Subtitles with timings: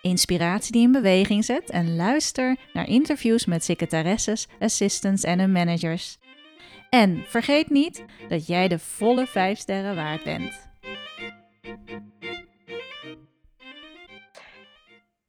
[0.00, 6.18] inspiratie die in beweging zet en luister naar interviews met secretaresses, assistants en hun managers.
[6.90, 10.68] En vergeet niet dat jij de volle 5 sterren waard bent.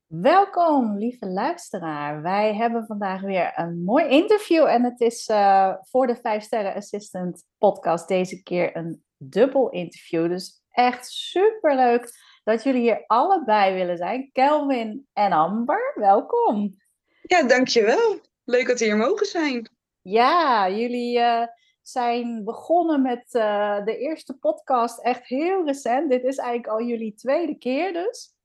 [0.07, 2.21] Welkom, lieve luisteraar.
[2.21, 6.73] Wij hebben vandaag weer een mooi interview en het is uh, voor de 5 Sterren
[6.73, 10.29] Assistant podcast deze keer een dubbel interview.
[10.29, 12.09] Dus echt super leuk
[12.43, 14.29] dat jullie hier allebei willen zijn.
[14.31, 16.75] Kelvin en Amber, welkom.
[17.21, 18.19] Ja, dankjewel.
[18.43, 19.69] Leuk dat we hier mogen zijn.
[20.01, 21.43] Ja, jullie uh,
[21.81, 26.09] zijn begonnen met uh, de eerste podcast echt heel recent.
[26.09, 28.35] Dit is eigenlijk al jullie tweede keer dus.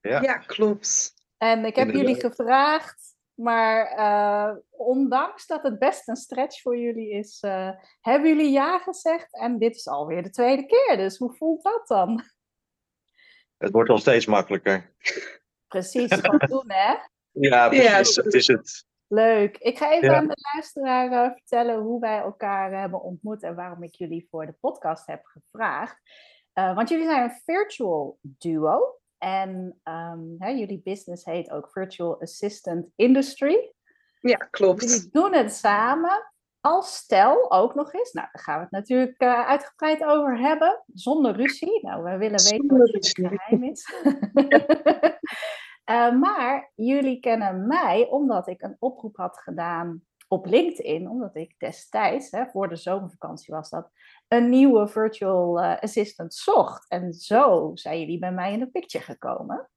[0.00, 1.14] Ja, ja klopt.
[1.36, 7.10] En ik heb jullie gevraagd, maar uh, ondanks dat het best een stretch voor jullie
[7.10, 9.34] is, uh, hebben jullie ja gezegd.
[9.34, 12.22] En dit is alweer de tweede keer, dus hoe voelt dat dan?
[13.58, 14.92] Het wordt al steeds makkelijker.
[15.68, 16.94] Precies, gewoon doen hè?
[17.30, 18.86] Ja, precies, ja, dat is het.
[19.06, 19.56] Leuk.
[19.56, 20.16] Ik ga even ja.
[20.16, 24.46] aan de luisteraar uh, vertellen hoe wij elkaar hebben ontmoet en waarom ik jullie voor
[24.46, 25.96] de podcast heb gevraagd.
[26.52, 28.98] want jullie zijn een virtual duo.
[29.18, 33.72] En um, hè, jullie business heet ook Virtual Assistant Industry.
[34.20, 34.82] Ja, klopt.
[34.82, 36.32] Jullie doen het samen
[36.68, 38.12] als stel ook nog eens.
[38.12, 40.82] Nou, daar gaan we het natuurlijk uh, uitgebreid over hebben.
[40.94, 41.78] Zonder ruzie.
[41.82, 43.92] Nou, we willen weten wat het geheim is.
[45.90, 51.08] uh, maar jullie kennen mij omdat ik een oproep had gedaan op LinkedIn.
[51.08, 53.90] Omdat ik destijds, hè, voor de zomervakantie was dat,
[54.28, 56.88] een nieuwe virtual uh, assistant zocht.
[56.88, 59.70] En zo zijn jullie bij mij in de picture gekomen.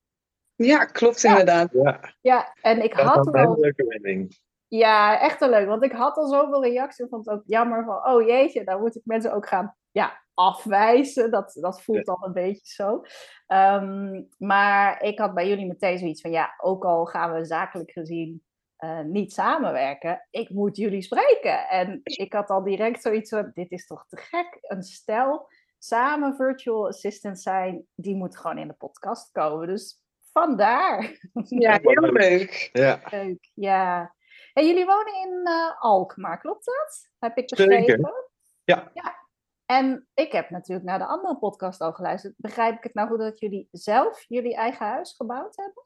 [0.55, 1.29] Ja, klopt ja.
[1.29, 1.69] inderdaad.
[1.71, 2.13] Ja.
[2.21, 3.59] ja, en ik dat had een al...
[3.59, 4.39] leuke wending.
[4.71, 5.67] Ja, echt een leuk.
[5.67, 7.05] Want ik had al zoveel reacties.
[7.05, 10.21] Ik vond het ook jammer van, oh jeetje, dan moet ik mensen ook gaan ja,
[10.33, 11.31] afwijzen.
[11.31, 13.03] Dat, dat voelt dan een beetje zo.
[13.47, 17.91] Um, maar ik had bij jullie meteen zoiets van, ja, ook al gaan we zakelijk
[17.91, 18.43] gezien
[18.83, 21.69] uh, niet samenwerken, ik moet jullie spreken.
[21.69, 24.57] En ik had al direct zoiets van, dit is toch te gek.
[24.61, 29.67] Een stel samen virtual assistant zijn, die moet gewoon in de podcast komen.
[29.67, 31.19] Dus vandaar.
[31.43, 32.69] Ja, heel leuk.
[32.73, 32.99] Ja.
[33.09, 34.15] Leuk, ja.
[34.53, 37.09] En jullie wonen in uh, Alkmaar, klopt dat?
[37.19, 37.85] Heb ik begrepen?
[37.85, 38.29] Zeker.
[38.63, 38.91] Ja.
[38.93, 39.19] ja.
[39.65, 42.33] En ik heb natuurlijk naar de andere podcast al geluisterd.
[42.37, 45.83] Begrijp ik het nou goed dat jullie zelf jullie eigen huis gebouwd hebben?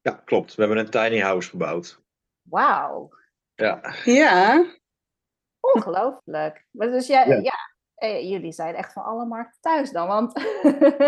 [0.00, 0.54] Ja, klopt.
[0.54, 2.00] We hebben een tiny house gebouwd.
[2.42, 3.08] Wauw.
[3.54, 3.94] Ja.
[4.04, 4.66] Ja.
[5.60, 6.66] Ongelooflijk.
[6.70, 7.36] Maar dus ja, ja.
[7.36, 10.34] ja eh, jullie zijn echt van alle markten thuis dan, want...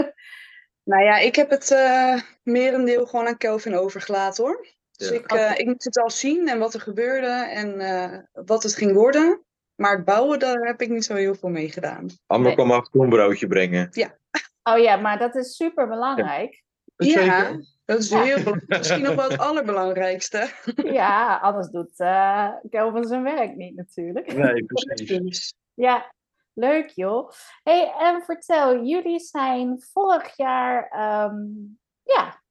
[0.91, 4.67] nou ja, ik heb het uh, merendeel gewoon aan Kelvin overgelaten hoor.
[4.97, 5.15] Dus ja.
[5.15, 5.57] ik, uh, okay.
[5.57, 9.45] ik moest het al zien en wat er gebeurde en uh, wat het ging worden.
[9.75, 12.07] Maar het bouwen, daar heb ik niet zo heel veel mee gedaan.
[12.27, 12.55] Amber nee.
[12.55, 13.89] kwam af een broodje brengen.
[13.91, 14.19] Ja.
[14.63, 16.63] Oh ja, maar dat is super belangrijk.
[16.97, 18.79] Ja, ja dat is heel belangrijk.
[18.79, 20.49] Misschien nog wel het allerbelangrijkste.
[21.01, 24.35] Ja, anders doet uh, Kelvin zijn werk niet natuurlijk.
[24.35, 25.55] Nee, precies.
[25.75, 26.15] Ja,
[26.53, 27.31] leuk joh.
[27.63, 30.83] hey, en vertel, jullie zijn vorig jaar
[31.31, 32.43] um, ja,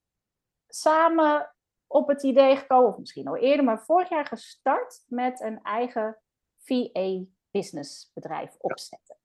[0.67, 1.52] samen
[1.93, 6.17] op het idee gekomen, of misschien al eerder, maar vorig jaar gestart met een eigen
[6.57, 9.17] VA-business bedrijf opzetten.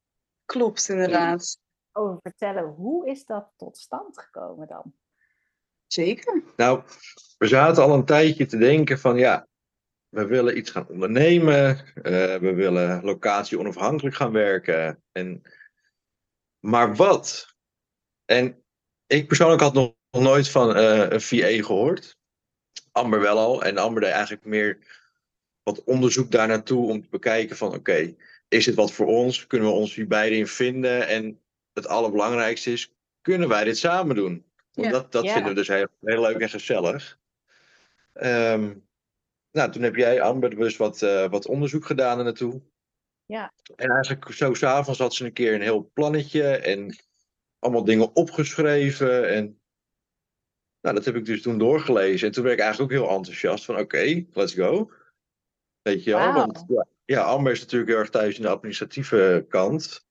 [0.45, 1.59] Klopt, inderdaad.
[1.93, 4.95] Over vertellen, hoe is dat tot stand gekomen dan?
[5.87, 6.43] Zeker.
[6.57, 6.83] Nou,
[7.39, 9.47] we zaten al een tijdje te denken van ja,
[10.09, 12.03] we willen iets gaan ondernemen, uh,
[12.37, 15.03] we willen locatie onafhankelijk gaan werken.
[15.13, 15.43] En,
[16.59, 17.55] maar wat?
[18.25, 18.65] En
[19.07, 22.18] ik persoonlijk had nog nooit van uh, een VA gehoord.
[22.93, 23.63] Amber wel al.
[23.63, 24.79] En Amber deed eigenlijk meer
[25.63, 28.17] wat onderzoek daar naartoe om te bekijken van oké, okay,
[28.49, 29.47] is het wat voor ons?
[29.47, 31.07] Kunnen we ons hier beide in vinden?
[31.07, 31.41] En
[31.73, 34.45] het allerbelangrijkste is, kunnen wij dit samen doen?
[34.73, 34.93] Want ja.
[34.93, 35.33] dat, dat ja.
[35.33, 37.19] vinden we dus heel, heel leuk en gezellig.
[38.15, 38.87] Um,
[39.53, 42.61] nou, toen heb jij, Amber, dus wat, uh, wat onderzoek gedaan er naartoe.
[43.27, 43.53] Ja.
[43.77, 46.97] En eigenlijk zo s'avonds had ze een keer een heel plannetje en
[47.59, 49.29] allemaal dingen opgeschreven.
[49.29, 49.61] En
[50.81, 52.27] nou, dat heb ik dus toen doorgelezen.
[52.27, 54.91] En toen werd ik eigenlijk ook heel enthousiast van oké, let's go.
[55.83, 59.47] Weet je wel, want ja, ja, Amber is natuurlijk heel erg thuis in de administratieve
[59.49, 60.07] kant.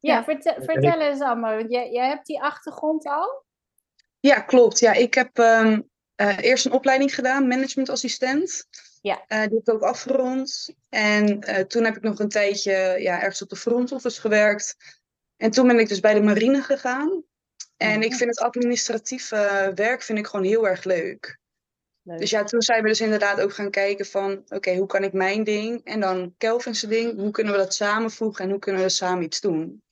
[0.00, 3.44] Ja, vertel, vertel eens Amber, jij, jij hebt die achtergrond al?
[4.20, 4.78] Ja, klopt.
[4.78, 8.68] Ja, ik heb um, uh, eerst een opleiding gedaan, managementassistent.
[9.02, 9.14] Ja.
[9.28, 10.74] Uh, die heb ik ook afgerond.
[10.88, 14.76] En uh, toen heb ik nog een tijdje ja, ergens op de front office gewerkt.
[15.36, 17.24] En toen ben ik dus bij de marine gegaan.
[17.80, 21.38] En ik vind het administratieve werk vind ik gewoon heel erg leuk.
[22.02, 22.18] leuk.
[22.18, 24.42] Dus ja, toen zijn we dus inderdaad ook gaan kijken van...
[24.48, 27.20] Oké, hoe kan ik mijn ding en dan Kelvin's ding...
[27.20, 29.82] Hoe kunnen we dat samenvoegen en hoe kunnen we samen iets doen?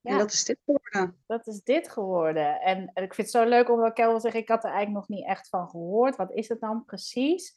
[0.00, 0.12] Ja.
[0.12, 1.22] En dat is dit geworden.
[1.26, 2.60] Dat is dit geworden.
[2.60, 4.34] En, en ik vind het zo leuk omdat Kelvin zegt...
[4.34, 6.16] Ik had er eigenlijk nog niet echt van gehoord.
[6.16, 7.54] Wat is het dan precies?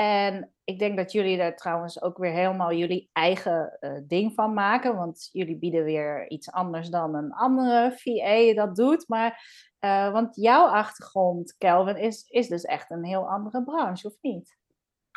[0.00, 4.54] En ik denk dat jullie daar trouwens ook weer helemaal jullie eigen uh, ding van
[4.54, 4.96] maken.
[4.96, 9.08] Want jullie bieden weer iets anders dan een andere VA dat doet.
[9.08, 9.44] Maar,
[9.80, 14.56] uh, want jouw achtergrond, Kelvin, is, is dus echt een heel andere branche, of niet?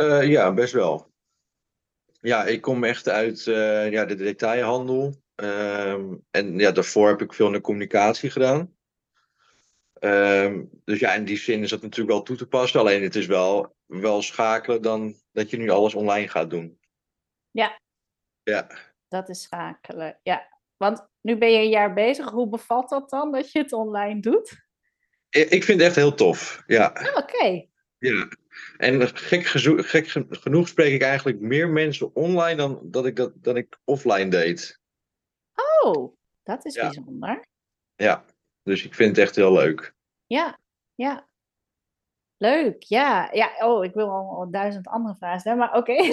[0.02, 1.12] Uh, ja, best wel.
[2.22, 5.14] Ja, ik kom echt uit ja, de detailhandel.
[5.36, 8.76] Ehm, en ja, daarvoor heb ik veel in de communicatie gedaan.
[10.06, 12.80] Um, dus ja, in die zin is dat natuurlijk wel toe te passen.
[12.80, 16.80] Alleen het is wel, wel schakelen dan dat je nu alles online gaat doen.
[17.52, 17.82] Ja.
[18.44, 18.68] Ja.
[19.08, 20.60] Dat is schakelen, ja.
[20.78, 22.30] Want nu ben je een jaar bezig.
[22.30, 24.66] Hoe bevalt dat dan, dat je het online doet?
[25.30, 26.92] Ik vind het echt heel tof, ja.
[26.94, 27.36] Oh, Oké.
[27.36, 27.70] Okay.
[27.98, 28.28] Ja.
[28.78, 33.58] En gek, gek, genoeg spreek ik eigenlijk meer mensen online dan dat ik, dat, dan
[33.58, 34.80] ik offline deed.
[35.82, 36.82] Oh, dat is ja.
[36.82, 37.48] bijzonder.
[37.96, 38.26] Ja.
[38.64, 39.93] Dus ik vind het echt heel leuk.
[40.28, 40.60] Ja,
[40.96, 41.28] ja.
[42.38, 43.30] Leuk, ja.
[43.32, 43.52] ja.
[43.60, 45.92] Oh, ik wil al, al duizend andere vragen stellen, maar oké.
[45.92, 46.08] Okay.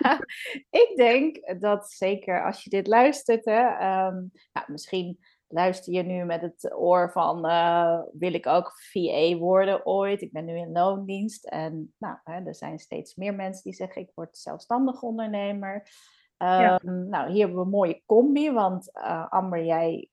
[0.82, 3.60] ik denk dat zeker als je dit luistert, hè,
[4.06, 5.18] um, nou, misschien
[5.48, 10.22] luister je nu met het oor van, uh, wil ik ook VA worden ooit?
[10.22, 14.02] Ik ben nu in loondienst en nou, hè, er zijn steeds meer mensen die zeggen,
[14.02, 15.74] ik word zelfstandig ondernemer.
[16.38, 16.80] Um, ja.
[16.82, 20.08] Nou, hier hebben we een mooie combi, want uh, Amber, jij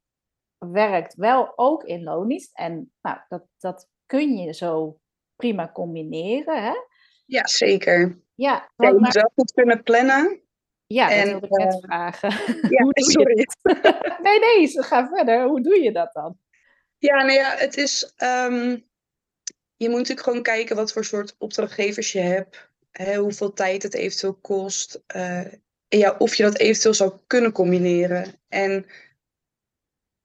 [0.59, 2.57] werkt wel ook in loondienst.
[2.57, 4.99] En nou, dat, dat kun je zo
[5.35, 6.63] prima combineren.
[6.63, 6.73] Hè?
[7.25, 8.21] Ja, zeker.
[8.35, 10.41] Ja, ja, je goed kunnen plannen.
[10.87, 12.29] Ja, en, dat wilde ik net uh, vragen.
[12.69, 13.37] Ja, Hoe doe sorry.
[13.37, 15.47] Je nee, nee, ga verder.
[15.47, 16.37] Hoe doe je dat dan?
[16.97, 18.13] Ja, nou ja, het is...
[18.17, 18.87] Um,
[19.75, 22.69] je moet natuurlijk gewoon kijken wat voor soort opdrachtgevers je hebt.
[22.91, 25.03] Hè, hoeveel tijd het eventueel kost.
[25.15, 25.39] Uh,
[25.87, 28.25] en ja, of je dat eventueel zou kunnen combineren.
[28.47, 28.85] En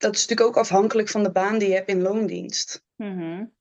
[0.05, 2.85] dat is natuurlijk ook afhankelijk van de baan die je hebt in loondienst.
[2.97, 3.53] Mm-hmm.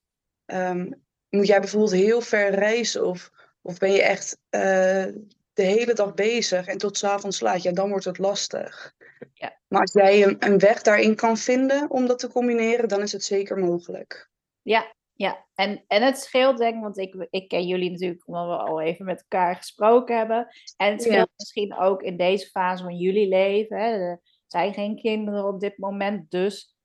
[0.46, 3.32] Um, moet jij bijvoorbeeld heel ver reizen of,
[3.62, 5.06] of ben je echt uh,
[5.54, 8.94] de hele dag bezig en tot 's avonds laat, ja, dan wordt het lastig.
[9.34, 9.60] Ja.
[9.68, 13.12] Maar als jij een, een weg daarin kan vinden om dat te combineren, dan is
[13.12, 14.30] het zeker mogelijk.
[14.62, 15.46] Ja, ja.
[15.56, 18.82] En, en het scheelt denk ik, want ik, ik ken jullie natuurlijk omdat we al
[18.82, 20.48] even met elkaar gesproken hebben.
[20.78, 21.34] En het scheelt ja.
[21.36, 23.78] misschien ook in deze fase van jullie leven.
[23.78, 24.20] Hè, de,
[24.54, 26.32] zijn geen kinderen op dit moment.
[26.32, 26.76] Dus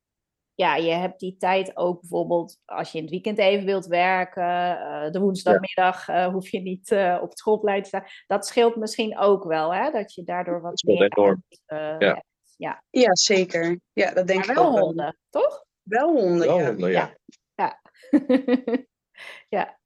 [0.54, 4.42] ja, je hebt die tijd ook bijvoorbeeld als je in het weekend even wilt werken.
[4.42, 6.26] Uh, de woensdagmiddag ja.
[6.26, 8.04] uh, hoef je niet uh, op het schoolplein te staan.
[8.26, 9.90] Dat scheelt misschien ook wel, hè?
[9.90, 11.42] Dat je daardoor wat meer enorm.
[11.66, 12.22] Uit, ja.
[12.56, 12.82] ja.
[12.90, 13.80] ja, zeker.
[13.92, 15.64] Ja, dat denk maar ik wel ook honden, toch?
[15.82, 16.66] Wel honden, Wel ja.
[16.66, 17.16] honden, ja.
[17.54, 17.80] Ja.
[19.58, 19.78] ja.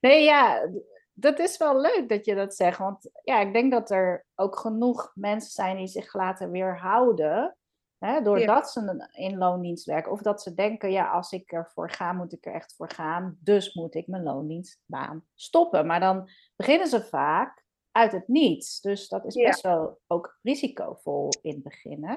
[0.00, 0.68] Nee, ja,
[1.12, 2.78] dat is wel leuk dat je dat zegt.
[2.78, 7.56] Want ja, ik denk dat er ook genoeg mensen zijn die zich laten weerhouden.
[7.98, 10.12] Hè, doordat ze in loondienst werken.
[10.12, 13.38] Of dat ze denken, ja, als ik ervoor ga, moet ik er echt voor gaan.
[13.40, 15.86] Dus moet ik mijn loondienstbaan stoppen.
[15.86, 18.80] Maar dan beginnen ze vaak uit het niets.
[18.80, 19.74] Dus dat is best ja.
[19.74, 22.04] wel ook risicovol in het begin.
[22.04, 22.16] Hè?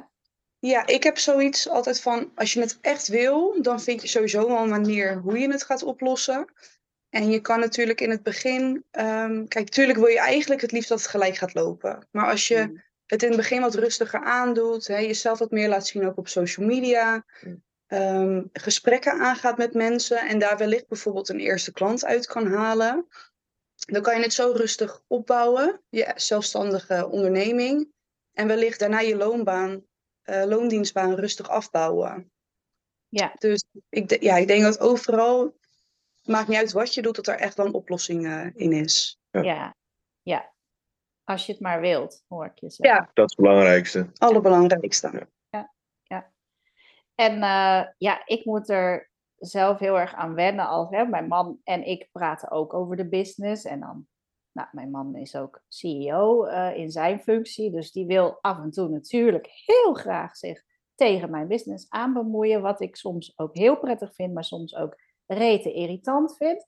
[0.59, 4.47] Ja, ik heb zoiets altijd van, als je het echt wil, dan vind je sowieso
[4.47, 6.45] wel een manier hoe je het gaat oplossen.
[7.15, 10.89] En je kan natuurlijk in het begin, um, kijk, natuurlijk wil je eigenlijk het liefst
[10.89, 12.07] dat het gelijk gaat lopen.
[12.11, 12.83] Maar als je mm.
[13.05, 16.27] het in het begin wat rustiger aandoet, hè, jezelf wat meer laat zien ook op
[16.27, 17.63] social media, mm.
[17.87, 23.07] um, gesprekken aangaat met mensen en daar wellicht bijvoorbeeld een eerste klant uit kan halen,
[23.75, 27.91] dan kan je het zo rustig opbouwen, je zelfstandige onderneming,
[28.33, 29.83] en wellicht daarna je loonbaan,
[30.25, 32.31] uh, loondienstbaan rustig afbouwen.
[33.07, 33.33] Ja.
[33.37, 35.55] Dus ik, ja, ik denk dat overal
[36.27, 39.19] maakt niet uit wat je doet, dat er echt wel een oplossing uh, in is.
[39.29, 39.41] Ja.
[39.41, 39.75] ja.
[40.21, 40.53] ja,
[41.23, 42.95] Als je het maar wilt, hoor ik je zeggen.
[42.95, 43.09] Ja.
[43.13, 44.09] Dat is het belangrijkste.
[44.17, 45.09] Allerbelangrijkste.
[45.11, 45.71] Ja, ja.
[46.03, 46.31] ja.
[47.15, 50.67] En uh, ja, ik moet er zelf heel erg aan wennen.
[50.67, 53.65] Als, hè, mijn man en ik praten ook over de business.
[53.65, 54.07] En dan
[54.51, 58.71] Nou, mijn man is ook CEO uh, in zijn functie, dus die wil af en
[58.71, 60.63] toe natuurlijk heel graag zich
[60.95, 64.95] tegen mijn business aan bemoeien, wat ik soms ook heel prettig vind, maar soms ook
[65.27, 66.65] rete irritant vind.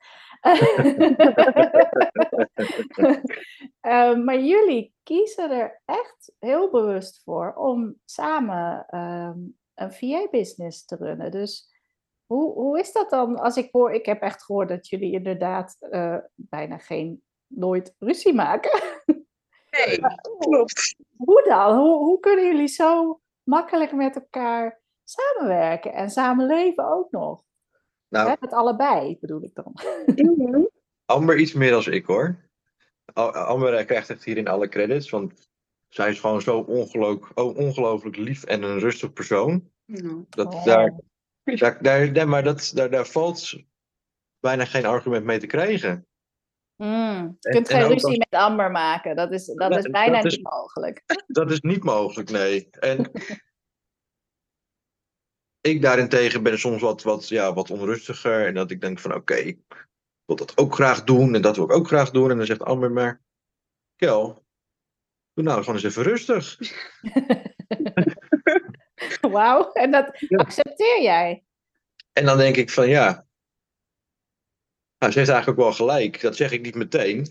[3.81, 10.95] uh, maar jullie kiezen er echt heel bewust voor om samen um, een VA-business te
[10.95, 11.31] runnen.
[11.31, 11.75] Dus
[12.25, 15.77] hoe, hoe is dat dan als ik hoor, ik heb echt gehoord dat jullie inderdaad
[15.79, 18.81] uh, bijna geen, nooit ruzie maken.
[19.69, 19.99] Nee,
[20.39, 20.95] klopt.
[21.17, 21.77] Hoe dan?
[21.77, 27.43] Hoe, hoe kunnen jullie zo makkelijk met elkaar samenwerken en samenleven ook nog?
[28.09, 29.73] Nou, met allebei bedoel ik dan.
[30.37, 30.63] Mhm.
[31.05, 32.49] Amber iets meer dan ik hoor.
[33.33, 35.49] Amber krijgt echt hierin alle credits, want
[35.87, 39.71] zij is gewoon zo ongelooflijk, ongelooflijk lief en een rustig persoon.
[40.29, 40.65] Dat, oh.
[40.65, 40.93] daar,
[41.81, 43.53] daar, daar, maar dat, daar, daar valt
[44.39, 46.07] bijna geen argument mee te krijgen.
[46.75, 49.15] Mm, je kunt geen ruzie met Amber maken.
[49.15, 51.03] Dat is, dat is bijna niet mogelijk.
[51.27, 52.69] Dat is niet mogelijk, nee.
[52.69, 53.11] En
[55.67, 58.45] ik daarentegen ben soms wat, wat, ja, wat onrustiger.
[58.45, 59.87] En dat ik denk van oké, ik
[60.25, 61.35] wil dat ook graag doen.
[61.35, 62.31] En dat wil ik ook graag doen.
[62.31, 63.21] En dan zegt Amber maar,
[63.95, 64.45] Kel,
[65.33, 66.57] doe nou gewoon eens even rustig.
[69.31, 71.43] Wauw, en dat accepteer jij?
[72.13, 73.26] En dan denk ik van ja,
[74.99, 76.21] nou, ze heeft eigenlijk ook wel gelijk.
[76.21, 77.27] Dat zeg ik niet meteen.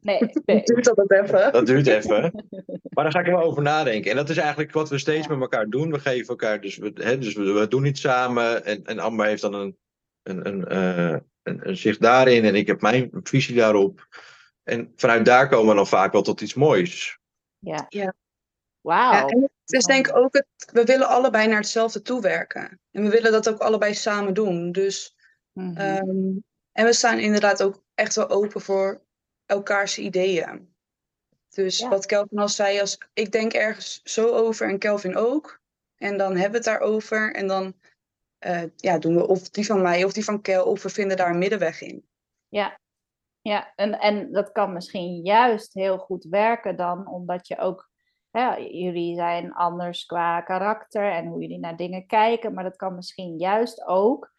[0.00, 0.56] Nee, nee.
[0.56, 1.52] dat duurt altijd even.
[1.52, 2.32] Dat duurt even.
[2.94, 4.10] Maar daar ga ik er wel over nadenken.
[4.10, 5.90] En dat is eigenlijk wat we steeds met elkaar doen.
[5.90, 8.64] We geven elkaar, dus we, hè, dus we, we, doen iets samen.
[8.64, 9.76] En, en Amber heeft dan een,
[10.22, 12.44] een, een, uh, een, een zicht daarin.
[12.44, 14.08] En ik heb mijn visie daarop.
[14.62, 17.18] En vanuit daar komen we dan vaak wel tot iets moois.
[17.58, 17.86] Ja.
[17.88, 18.14] ja.
[18.80, 19.12] Wauw.
[19.12, 22.80] Ja, en het is denk ik ook, het, we willen allebei naar hetzelfde toewerken.
[22.90, 24.72] En we willen dat ook allebei samen doen.
[24.72, 25.16] Dus,
[25.52, 26.08] mm -hmm.
[26.08, 29.02] um, en we staan inderdaad ook echt wel open voor
[29.46, 30.74] elkaars ideeën.
[31.48, 31.88] Dus ja.
[31.88, 35.60] wat Kelvin al zei, als, ik denk ergens zo over en Kelvin ook.
[35.96, 37.34] En dan hebben we het daarover.
[37.34, 37.74] En dan
[38.46, 40.64] uh, ja, doen we of die van mij of die van Kel.
[40.64, 42.08] Of we vinden daar een middenweg in.
[42.48, 42.80] Ja,
[43.40, 43.72] ja.
[43.74, 47.08] En, en dat kan misschien juist heel goed werken dan.
[47.08, 47.90] Omdat je ook
[48.30, 52.94] ja, jullie zijn anders qua karakter en hoe jullie naar dingen kijken, maar dat kan
[52.94, 54.31] misschien juist ook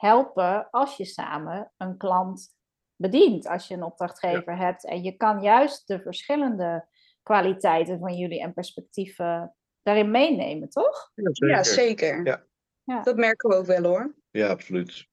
[0.00, 2.54] helpen als je samen een klant
[2.96, 4.86] bedient, als je een opdrachtgever hebt.
[4.86, 6.88] En je kan juist de verschillende
[7.22, 11.10] kwaliteiten van jullie en perspectieven daarin meenemen, toch?
[11.14, 11.56] Ja, zeker.
[11.56, 12.26] Ja, zeker.
[12.26, 12.44] Ja.
[12.84, 13.02] ja.
[13.02, 14.14] Dat merken we ook wel hoor.
[14.30, 15.08] Ja, absoluut.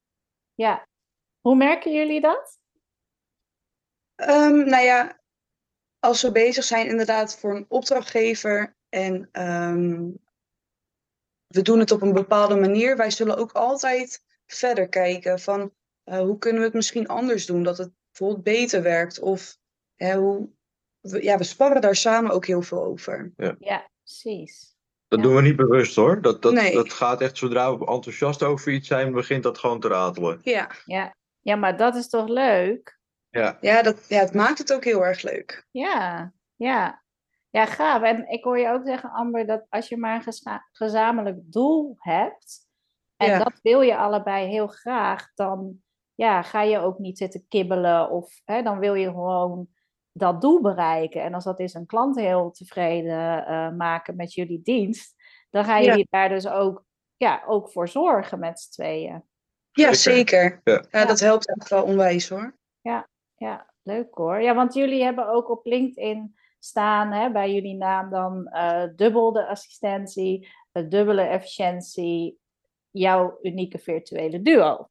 [0.55, 0.87] Ja.
[1.41, 2.59] Hoe merken jullie dat?
[4.15, 5.19] Um, nou ja,
[5.99, 10.19] als we bezig zijn inderdaad voor een opdrachtgever en um,
[11.47, 15.71] we doen het op een bepaalde manier, wij zullen ook altijd verder kijken van
[16.05, 19.57] uh, hoe kunnen we het misschien anders doen, dat het bijvoorbeeld beter werkt of
[19.97, 20.49] hoe,
[20.99, 23.33] we, ja, we sparren daar samen ook heel veel over.
[23.37, 24.75] Ja, ja precies.
[25.07, 26.21] Dat doen we niet bewust hoor.
[26.21, 26.73] Dat, dat, nee.
[26.73, 30.39] dat gaat echt zodra we enthousiast over iets zijn, begint dat gewoon te ratelen.
[30.41, 30.71] Ja.
[30.85, 32.99] Ja, ja maar dat is toch leuk?
[33.29, 35.67] Ja, ja, dat, ja het maakt het ook heel erg leuk.
[35.71, 37.05] Ja, ja.
[37.49, 38.01] Ja, gaaf.
[38.01, 42.66] En ik hoor je ook zeggen, Amber, dat als je maar een gezamenlijk doel hebt,
[43.17, 43.37] en ja.
[43.37, 45.81] dat wil je allebei heel graag, dan
[46.15, 49.67] ja, ga je ook niet zitten kibbelen of hè, dan wil je gewoon
[50.11, 51.23] dat doel bereiken.
[51.23, 55.15] En als dat is een klant heel tevreden uh, maken met jullie dienst,
[55.49, 56.05] dan ga je ja.
[56.09, 56.85] daar dus ook,
[57.17, 59.23] ja, ook voor zorgen met z'n tweeën.
[59.71, 60.61] Ja, zeker.
[60.63, 60.83] Ja.
[60.89, 61.05] ja.
[61.05, 62.57] dat helpt echt wel onwijs hoor.
[62.81, 64.41] Ja, ja, leuk hoor.
[64.41, 69.31] Ja, want jullie hebben ook op LinkedIn staan hè, bij jullie naam dan uh, dubbel
[69.31, 72.39] de assistentie, uh, dubbele efficiëntie,
[72.97, 74.89] jouw unieke virtuele duo.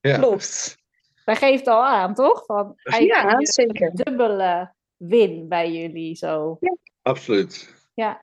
[0.00, 0.18] Ja.
[0.18, 0.78] Klopt.
[1.24, 2.44] Dat geeft al aan, toch?
[2.44, 3.94] Van, ja, zeker.
[3.94, 6.56] dubbele win bij jullie zo.
[6.60, 6.76] Ja.
[7.02, 7.74] Absoluut.
[7.94, 8.22] Ja.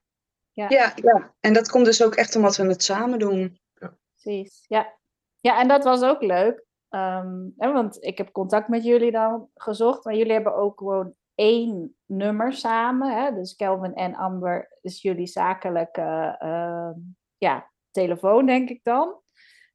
[0.51, 0.65] Ja.
[0.69, 0.93] ja.
[0.95, 3.59] Ja, en dat komt dus ook echt omdat we het samen doen.
[3.73, 3.97] Ja.
[4.21, 4.93] Precies, ja.
[5.39, 6.65] Ja, en dat was ook leuk.
[6.89, 10.05] Um, hè, want ik heb contact met jullie dan gezocht.
[10.05, 13.23] Maar jullie hebben ook gewoon één nummer samen.
[13.23, 13.33] Hè?
[13.33, 16.89] Dus Kelvin en Amber is jullie zakelijke uh,
[17.37, 19.19] ja, telefoon, denk ik dan.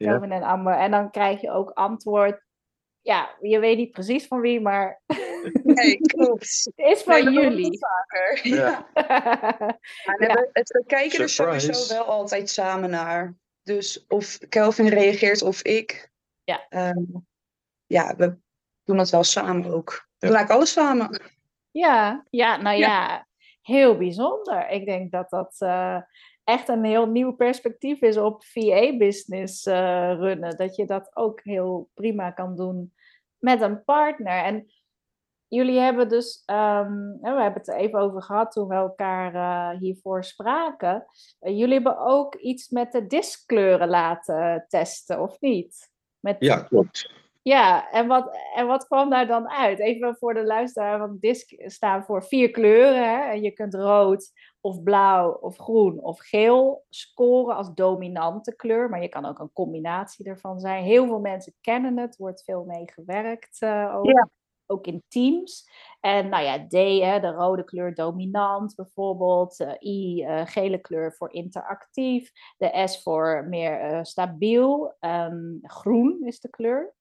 [0.04, 0.21] Ja.
[0.21, 0.75] En Amber.
[0.75, 2.42] En dan krijg je ook antwoord.
[3.00, 5.00] Ja, je weet niet precies van wie, maar.
[5.62, 6.64] Nee, klopt.
[6.75, 7.78] het is van nee, jullie.
[7.78, 8.49] Vaker.
[8.49, 8.88] Ja.
[8.95, 9.57] ja.
[10.19, 11.69] We, het, we kijken Surprise.
[11.69, 13.35] er sowieso wel altijd samen naar.
[13.62, 16.11] Dus of Kelvin reageert of ik.
[16.45, 16.66] Ja.
[16.69, 17.26] Um,
[17.87, 18.38] ja, we
[18.85, 19.90] doen dat wel samen ook.
[19.90, 21.23] We doen eigenlijk alles samen.
[21.71, 23.26] Ja, ja nou ja, ja,
[23.62, 24.69] heel bijzonder.
[24.69, 26.00] Ik denk dat dat uh,
[26.50, 29.75] echt een heel nieuw perspectief is op VA-business uh,
[30.19, 30.57] runnen.
[30.57, 32.92] Dat je dat ook heel prima kan doen
[33.38, 34.45] met een partner.
[34.45, 34.66] En
[35.49, 39.80] jullie hebben dus, ehm, we hebben het er even over gehad toen we elkaar uh,
[39.80, 41.07] hiervoor spraken.
[41.40, 45.90] Uh, jullie hebben ook iets met de diskkleuren laten testen, of niet?
[46.21, 46.37] Met...
[46.38, 47.20] Ja, klopt.
[47.42, 49.78] Ja, en wat, en wat kwam daar dan uit?
[49.78, 53.09] Even voor de luisteraar, want DISC staan voor vier kleuren.
[53.09, 53.30] Hè?
[53.30, 58.88] En je kunt rood of blauw of groen of geel scoren als dominante kleur.
[58.88, 60.85] Maar je kan ook een combinatie ervan zijn.
[60.85, 64.06] Heel veel mensen kennen het, wordt veel mee gewerkt uh, ook.
[64.06, 64.28] Ja.
[64.66, 65.70] Ook in teams.
[66.00, 66.73] En nou ja, D,
[67.04, 69.61] hè, de rode kleur dominant bijvoorbeeld.
[69.61, 72.30] Uh, I, uh, gele kleur voor interactief.
[72.56, 74.94] De S voor meer stabiel.
[75.00, 76.94] Um, groen is de kleur.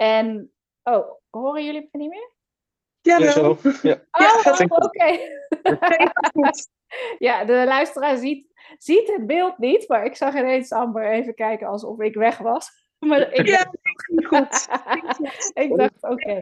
[0.00, 0.52] En,
[0.82, 2.32] oh, horen jullie me niet meer?
[3.00, 3.58] Ja, wel.
[3.82, 4.02] Ja.
[4.10, 5.18] Oh, oké.
[7.28, 8.46] ja, de luisteraar ziet,
[8.78, 12.68] ziet het beeld niet, maar ik zag ineens Amber even kijken alsof ik weg was.
[13.08, 13.70] Maar ik ja,
[14.24, 14.68] goed.
[15.64, 16.40] ik dacht, oké.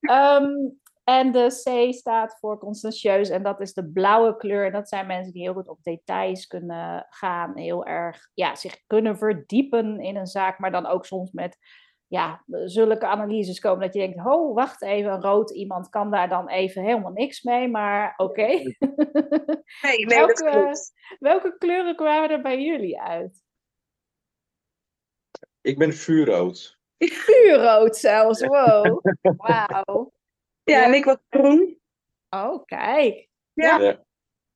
[0.00, 0.68] Ehm,
[1.04, 4.66] en de C staat voor conscientieus en dat is de blauwe kleur.
[4.66, 8.86] En dat zijn mensen die heel goed op details kunnen gaan, heel erg ja, zich
[8.86, 11.58] kunnen verdiepen in een zaak, maar dan ook soms met
[12.10, 16.48] ja, zulke analyses komen dat je denkt, oh, wacht even, rood iemand kan daar dan
[16.48, 18.46] even helemaal niks mee, maar oké.
[19.82, 20.74] Nee, nee, welke,
[21.18, 23.42] welke kleuren kwamen er bij jullie uit?
[25.60, 26.78] Ik ben vuurrood.
[26.98, 29.00] Vuurrood zelfs, wow.
[29.36, 30.12] Wauw.
[30.62, 31.80] Ja, en ik was groen.
[32.28, 33.28] Oh, kijk.
[33.52, 33.78] Ja.
[33.78, 34.04] Ja.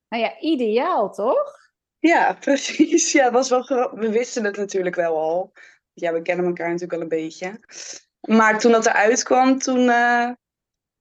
[0.09, 1.65] Nou ja, ideaal toch?
[1.99, 3.13] Ja, precies.
[3.13, 5.53] Ja, was wel we wisten het natuurlijk wel al.
[5.95, 7.61] Ja, we kennen elkaar natuurlijk al een beetje.
[8.21, 10.31] Maar toen dat eruit kwam, toen eh,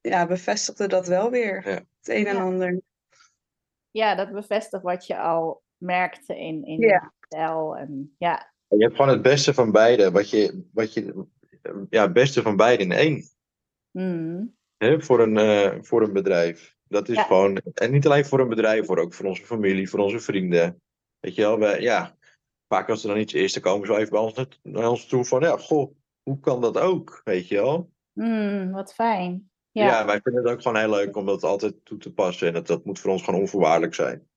[0.02, 1.70] ja, bevestigde dat wel weer.
[1.70, 1.74] Ja.
[1.74, 2.42] Het een en Ja.
[2.42, 2.82] ander.
[3.92, 7.00] Ja, dat bevestigt wat je al merkte in, in Ja.
[7.00, 7.78] de stijl.
[7.78, 10.12] En ja, Je hebt gewoon het beste van beide.
[10.12, 11.26] Wat je, wat je,
[11.90, 13.24] ja, het beste van beide in één.
[13.92, 16.76] mm, Hè, voor, een, eh, voor een bedrijf.
[16.88, 17.24] Dat is Ja.
[17.24, 17.62] gewoon.
[17.74, 20.82] En niet alleen voor een bedrijf, voor ook voor onze familie, voor onze vrienden.
[21.20, 22.16] Weet je wel, wij, ja.
[22.68, 25.06] Vaak als er dan iets is, dan komen ze wel even bij ons, naar ons
[25.06, 27.22] toe van, ja, goh, hoe kan dat ook?
[27.24, 27.92] Weet je wel?
[28.14, 29.52] mm, wat fijn.
[29.72, 29.86] Ja.
[29.86, 32.48] Ja, wij vinden het ook gewoon heel leuk om dat altijd toe te passen.
[32.48, 34.28] En dat, dat moet voor ons gewoon onvoorwaardelijk zijn.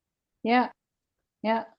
[0.41, 0.75] ja,
[1.39, 1.75] ja.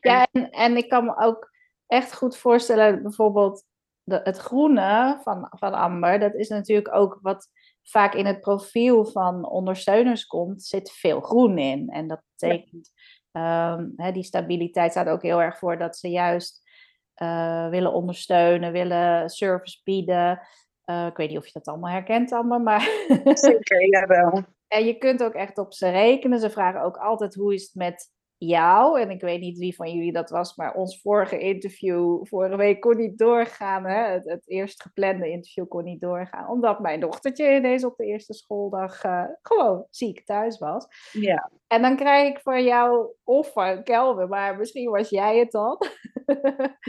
[0.00, 1.50] Ja, en, en ik kan me ook
[1.86, 3.64] echt goed voorstellen, bijvoorbeeld
[4.02, 7.48] de, het groene van, van Amber, dat is natuurlijk ook wat
[7.82, 11.88] vaak in het profiel van ondersteuners komt, zit veel groen in.
[11.88, 12.90] En dat betekent,
[13.32, 16.68] ehm, hè, die stabiliteit staat ook heel erg voor dat ze juist
[17.14, 20.40] eh, willen ondersteunen, willen service bieden.
[20.84, 22.80] Eh, ik weet niet of je dat allemaal herkent, Amber, maar...
[23.24, 24.42] Zeker, jawel.
[24.68, 26.38] En je kunt ook echt op ze rekenen.
[26.38, 28.10] Ze vragen ook altijd hoe is het met
[28.40, 29.00] jou.
[29.00, 32.80] En ik weet niet wie van jullie dat was, maar ons vorige interview vorige week
[32.80, 33.84] kon niet doorgaan.
[33.84, 34.12] Hè?
[34.12, 38.34] Het, het eerst geplande interview kon niet doorgaan, omdat mijn dochtertje ineens op de eerste
[38.34, 40.86] schooldag eh, gewoon ziek thuis was.
[41.12, 41.50] Ja.
[41.66, 45.78] En dan krijg ik van jou of van Kelvin, maar misschien was jij het dan.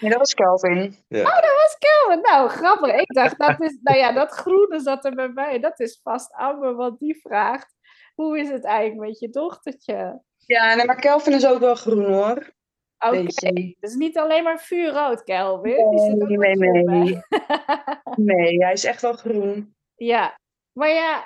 [0.02, 0.96] Nee, dat was Calvin.
[1.08, 1.24] Ja.
[1.24, 2.22] was Kelvin.
[2.22, 2.96] Nou, grappig.
[2.96, 5.60] Ik dacht, dat is, nou ja, dat groene zat er bij mij.
[5.60, 7.76] Dat is vast Amber, want die vraagt,
[8.16, 10.22] hoe is het eigenlijk met je dochtertje?
[10.46, 12.54] Ja, nee, maar Kelvin is ook wel groen hoor.
[13.00, 13.76] Oké, Beetje.
[13.80, 15.90] dus niet alleen maar vuurrood, Kelvin.
[16.38, 16.84] Nee, nee, nee.
[16.84, 17.24] bij.
[18.16, 19.76] Nee, hij is echt wel groen.
[19.96, 20.40] ja,
[20.72, 21.26] maar ja,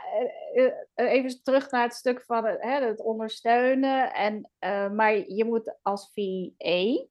[0.53, 4.13] eh, eh, even terug naar het stuk van het, hè, het ondersteunen.
[4.13, 7.05] En, eh, maar je moet als VA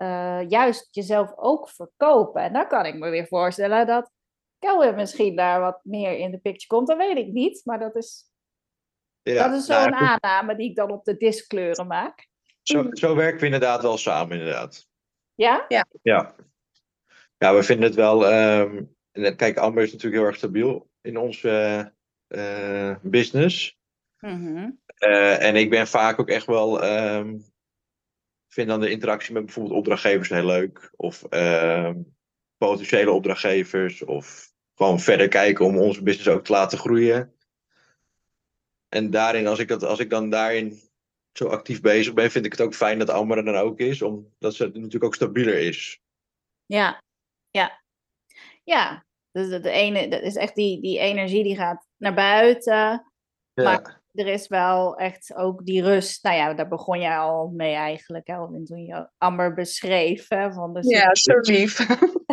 [0.00, 2.42] eh, juist jezelf ook verkopen.
[2.42, 4.10] En dan kan ik me weer voorstellen dat
[4.58, 6.88] Kelvin misschien daar wat meer in de picture komt.
[6.88, 8.29] Dat weet ik niet, maar dat is,
[9.22, 12.28] Ja, dat is nou, zo'n aanname die ik dan op de diskkleuren maak.
[12.62, 14.88] zo, zo werken we inderdaad wel samen, inderdaad.
[15.34, 15.64] Ja?
[16.02, 16.34] Ja.
[17.38, 18.28] Ja, we vinden het wel.
[18.28, 21.92] ehm, en kijk, Amber is natuurlijk heel erg stabiel in onze
[22.26, 23.78] eh, business.
[24.18, 24.70] Mhm.
[24.86, 26.82] Eh, en ik ben vaak ook echt wel.
[26.82, 27.36] ehm
[28.52, 30.90] vind dan de interactie met bijvoorbeeld opdrachtgevers heel leuk.
[30.96, 31.96] Of ehm,
[32.56, 34.04] potentiële opdrachtgevers.
[34.04, 37.34] Of gewoon verder kijken om onze business ook te laten groeien.
[38.90, 40.80] En daarin, als ik, dat, als ik dan daarin
[41.32, 44.02] zo actief bezig ben, vind ik het ook fijn dat Amber er dan ook is.
[44.02, 46.00] Omdat ze natuurlijk ook stabieler is.
[46.66, 47.02] Ja,
[47.50, 47.82] ja.
[48.64, 53.04] Ja, dus de, de ene, dat is echt die, die energie die gaat naar buiten.
[53.52, 53.62] Ja.
[53.62, 56.22] Maar er is wel echt ook die rust.
[56.22, 58.26] Nou ja, daar begon jij al mee eigenlijk,
[58.64, 60.28] toen je Amber beschreef.
[60.28, 61.86] Hè, van de Ja, zo lief.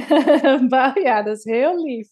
[0.70, 2.10] Maar ja, dat is heel lief.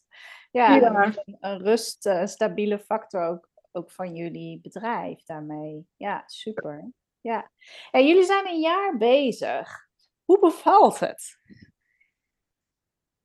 [0.51, 1.05] Ja, Ja.
[1.05, 5.87] Een, een rust, eh, een stabiele factor ook, ook van jullie bedrijf daarmee.
[5.95, 6.91] Ja, super.
[7.21, 7.51] Ja.
[7.91, 9.87] En jullie zijn een jaar bezig.
[10.25, 11.37] Hoe bevalt het?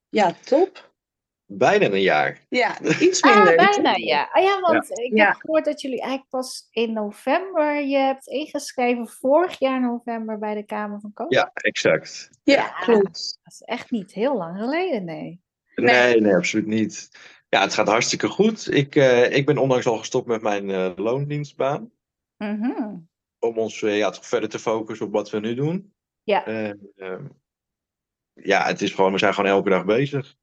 [0.09, 0.89] Ja, top.
[1.53, 2.47] bijna een jaar.
[2.49, 3.57] Ja, iets Ah, minder.
[3.57, 4.29] bijna, ja.
[4.33, 5.27] Ah, ja, want ik Ja.
[5.27, 10.55] heb gehoord dat jullie eigenlijk pas in november je hebt ingeschreven, vorig jaar november bij
[10.55, 11.39] de Kamer van Koophandel.
[11.39, 12.31] Ja, exact.
[12.43, 13.39] Ja, klopt.
[13.43, 15.43] Dat is echt niet heel lang geleden, nee.
[15.75, 15.95] Nee.
[15.95, 17.11] Nee, nee, absoluut niet.
[17.51, 18.75] Ja, het gaat hartstikke goed.
[18.75, 21.93] Ik, eh, ik ben onlangs al gestopt met mijn eh, loondienstbaan.
[22.37, 22.97] Mhm.
[23.39, 25.95] Om ons eh, ja, toch verder te focussen op wat we nu doen.
[26.23, 26.47] Ja.
[26.47, 27.27] Ehm,
[28.33, 30.37] ja, het is gewoon, we zijn gewoon elke dag bezig.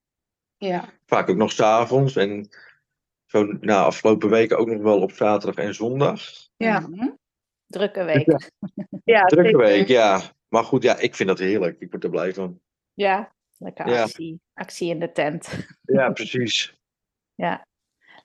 [0.57, 0.89] Ja.
[1.05, 2.15] Vaak ook nog s'avonds.
[2.15, 2.49] En
[3.25, 6.21] zo, nou, afgelopen weken ook nog wel op zaterdag en zondag.
[6.57, 6.79] Ja.
[6.79, 7.09] Mhm.
[7.65, 8.25] Drukke week.
[8.25, 8.37] Ja.
[9.03, 9.61] Ja, Drukke zeker.
[9.61, 10.21] week, ja.
[10.47, 11.79] Maar goed, ja, ik vind dat heerlijk.
[11.79, 12.61] Ik word er blij van.
[12.93, 14.01] Ja, lekker Ja.
[14.01, 14.41] actie.
[14.53, 15.67] Actie in de tent.
[15.81, 16.76] Ja, precies.
[17.37, 17.67] Ja,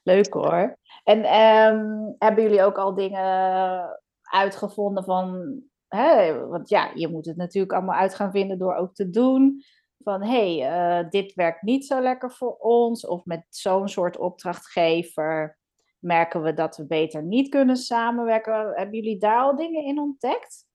[0.03, 0.79] leuk hoor.
[1.05, 5.55] En ehm, hebben jullie ook al dingen uitgevonden van,
[5.89, 9.63] hè, want ja, je moet het natuurlijk allemaal uit gaan vinden door ook te doen.
[9.99, 13.07] Van hé, hey, eh, dit werkt niet zo lekker voor ons.
[13.07, 15.59] Of met zo'n soort opdrachtgever
[15.99, 18.73] merken we dat we beter niet kunnen samenwerken.
[18.75, 20.67] Hebben jullie daar al dingen in ontdekt?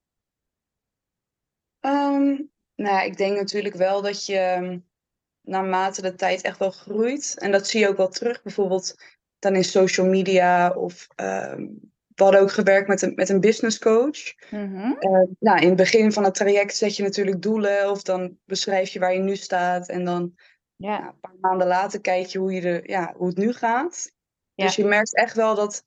[1.80, 2.42] Ehm,
[2.76, 4.80] nou ik denk natuurlijk wel dat je ehm,
[5.48, 7.36] naarmate de tijd echt wel groeit.
[7.38, 8.96] En dat zie je ook wel terug, bijvoorbeeld
[9.40, 10.70] dan in social media.
[10.72, 11.68] Of ehm,
[12.16, 14.34] we hadden ook gewerkt met een, met een business coach.
[14.52, 14.92] Mhm.
[14.92, 17.90] Eh, nou, in het begin van het traject zet je natuurlijk doelen.
[17.90, 19.90] Of dan beschrijf je waar je nu staat.
[19.90, 20.36] En dan
[20.76, 23.54] Ja, ja, een paar maanden later kijk je hoe, je er, ja, hoe het nu
[23.54, 24.12] gaat.
[24.56, 25.84] Dus je merkt echt wel dat,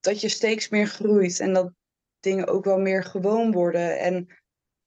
[0.00, 1.40] dat je steeds meer groeit.
[1.40, 1.72] En dat
[2.20, 3.98] dingen ook wel meer gewoon worden.
[3.98, 4.28] En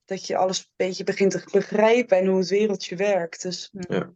[0.07, 3.41] dat je alles een beetje begint te begrijpen en hoe het wereldje werkt.
[3.41, 4.13] Dus Ja.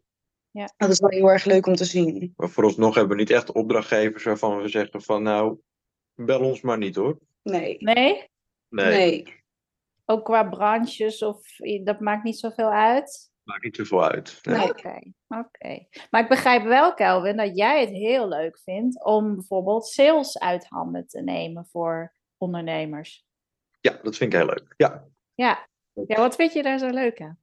[0.50, 0.72] Ja.
[0.76, 2.32] dat is wel heel erg leuk om te zien.
[2.36, 5.58] Maar vooralsnog hebben we niet echt opdrachtgevers waarvan we zeggen van nou,
[6.14, 7.18] bel ons maar niet hoor.
[7.42, 7.76] Nee.
[7.78, 8.30] nee?
[8.68, 9.40] Nee, Nee.
[10.04, 11.40] Ook qua branches of
[11.84, 13.30] dat maakt niet zoveel uit?
[13.42, 14.38] maakt niet zoveel uit.
[14.42, 14.56] Nee.
[14.56, 14.68] Nee.
[14.68, 15.86] Oké, oké.
[16.10, 20.66] Maar ik begrijp wel, Kelvin, dat jij het heel leuk vindt om bijvoorbeeld sales uit
[20.66, 23.24] handen te nemen voor ondernemers.
[23.80, 24.74] Ja, dat vind ik heel leuk.
[24.76, 25.08] Ja.
[25.34, 25.68] Ja.
[25.92, 27.38] Ja, wat vind je daar zo leuk aan?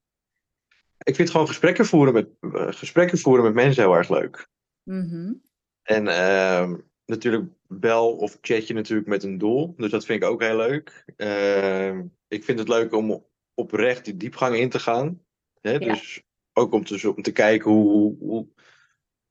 [1.04, 4.50] Ik vind gewoon gesprekken voeren met, eh, gesprekken voeren met mensen heel erg leuk.
[4.84, 5.34] Mhm.
[5.82, 9.74] En ehm, natuurlijk bel of chat je natuurlijk met een doel.
[9.78, 11.04] Dus dat vind ik ook heel leuk.
[11.16, 15.24] Ehm, ik vind het leuk om oprecht die diepgang in te gaan.
[15.62, 15.72] Hè?
[15.72, 15.78] Ja.
[15.80, 18.48] Dus ook om te, om te kijken hoe, hoe, hoe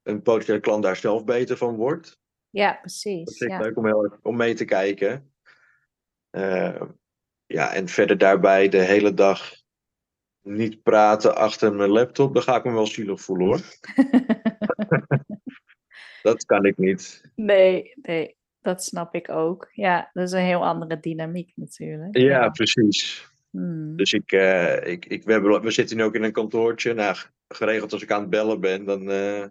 [0.02, 2.20] een potentiële klant daar zelf beter van wordt.
[2.50, 3.36] Ja, Dat precies.
[3.38, 3.64] vind ik Ja.
[3.64, 5.32] leuk om, heel om mee te kijken.
[6.30, 6.86] Ehm,
[7.48, 9.52] ja, en verder daarbij de hele dag
[10.42, 12.34] niet praten achter mijn laptop.
[12.34, 13.60] Dan ga ik me wel zielig voelen hoor.
[16.22, 17.30] Dat kan ik niet.
[17.34, 19.68] nee, nee, dat snap ik ook.
[19.72, 22.16] Ja, dat is een heel andere dynamiek natuurlijk.
[22.18, 23.28] Ja, precies.
[23.50, 23.96] Hmm.
[23.96, 26.94] Dus ik, eh, ik, ik, we, hebben, we zitten nu ook in een kantoortje.
[26.94, 27.16] Nou,
[27.48, 29.44] geregeld als ik aan het bellen ben, dan eh,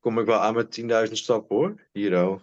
[0.00, 1.86] kom ik wel aan met 10.000 stappen hoor.
[1.92, 2.10] Hier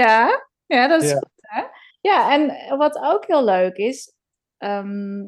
[0.00, 1.28] ja, ja, dat is Ja.
[2.00, 4.12] Ja, en wat ook heel leuk is,
[4.56, 5.26] ehm,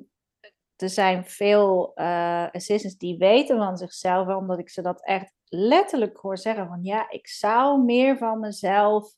[0.77, 6.17] er zijn veel eh, assistants die weten van zichzelf, omdat ik ze dat echt letterlijk
[6.17, 9.15] hoor zeggen van ja, ik zou meer van mezelf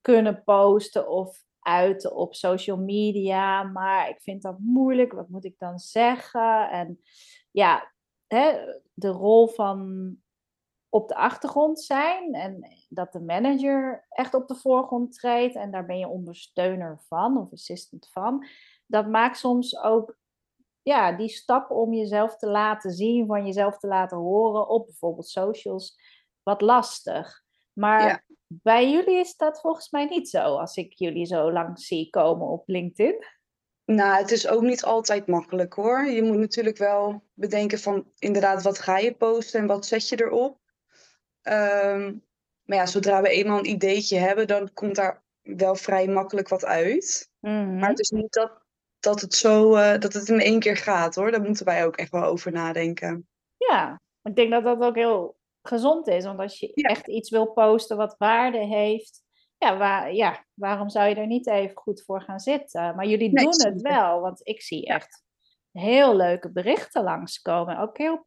[0.00, 5.12] kunnen posten of uiten op social media, maar ik vind dat moeilijk.
[5.12, 6.70] Wat moet ik dan zeggen?
[6.70, 7.00] En
[7.50, 7.92] ja,
[8.26, 8.52] hè,
[8.92, 10.16] de rol van
[10.88, 15.86] op de achtergrond zijn en dat de manager echt op de voorgrond treedt en daar
[15.86, 18.46] ben je ondersteuner van of assistant van.
[18.86, 20.18] Dat maakt soms ook
[20.82, 25.28] ja, die stap om jezelf te laten zien, van jezelf te laten horen op bijvoorbeeld
[25.28, 26.00] socials,
[26.42, 27.42] wat lastig.
[27.72, 28.22] Maar Ja.
[28.46, 32.46] bij jullie is dat volgens mij niet zo, als ik jullie zo lang zie komen
[32.46, 33.24] op LinkedIn.
[33.84, 36.04] Nou, het is ook niet altijd makkelijk hoor.
[36.04, 40.22] Je moet natuurlijk wel bedenken van inderdaad, wat ga je posten en wat zet je
[40.22, 40.58] erop.
[41.42, 42.14] Ehm,
[42.70, 46.64] maar ja, zodra we eenmaal een ideetje hebben, dan komt daar wel vrij makkelijk wat
[46.64, 47.30] uit.
[47.40, 47.78] Mhm.
[47.78, 48.62] Maar het is niet dat,
[49.00, 51.30] dat het zo eh, dat het in één keer gaat hoor.
[51.30, 53.28] Daar moeten wij ook echt wel over nadenken.
[53.56, 56.24] Ja, ik denk dat dat ook heel gezond is.
[56.24, 56.88] Want als je Ja.
[56.88, 59.22] echt iets wil posten wat waarde heeft,
[59.58, 62.96] ja, waar, ja, waarom zou je er niet even goed voor gaan zitten?
[62.96, 65.24] Maar jullie Nee, doen het wel, want ik zie echt
[65.72, 67.78] heel leuke berichten langskomen.
[67.78, 68.26] Ook heel,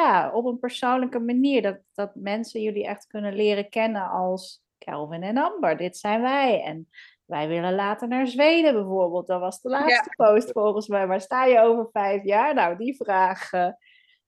[0.00, 1.62] ja, op een persoonlijke manier.
[1.62, 5.76] Dat, dat mensen jullie echt kunnen leren kennen als Kelvin en Amber.
[5.76, 6.62] Dit zijn wij.
[6.62, 6.88] En
[7.24, 9.26] wij willen later naar Zweden bijvoorbeeld.
[9.26, 11.06] Dat was de laatste post volgens mij.
[11.06, 12.54] Waar sta je over vijf jaar?
[12.54, 13.68] Nou, die vraag, eh,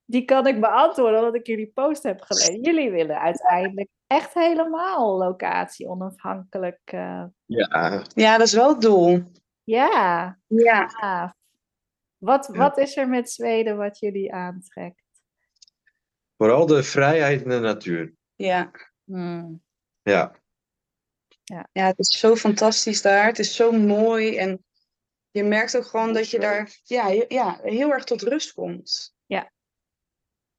[0.05, 2.61] die kan ik beantwoorden omdat ik jullie post heb gelezen.
[2.61, 6.81] Jullie willen uiteindelijk echt helemaal locatie onafhankelijk.
[6.85, 9.23] eh, Ja, Ja, dat is wel het doel.
[9.65, 10.89] ja, Ja.
[10.89, 11.33] gaaf.
[12.19, 12.59] Wat, Ja.
[12.59, 15.03] wat is er met Zweden wat jullie aantrekt?
[16.39, 18.15] Vooral de vrijheid in de natuur.
[18.35, 18.71] Ja.
[19.05, 19.63] Hmm.
[20.03, 20.35] Ja,
[21.73, 23.27] ja, het is zo fantastisch daar.
[23.27, 24.37] Het is zo mooi.
[24.37, 24.65] En
[25.31, 29.15] je merkt ook gewoon dat je daar ja, ja, heel erg tot rust komt.
[29.27, 29.51] Ja.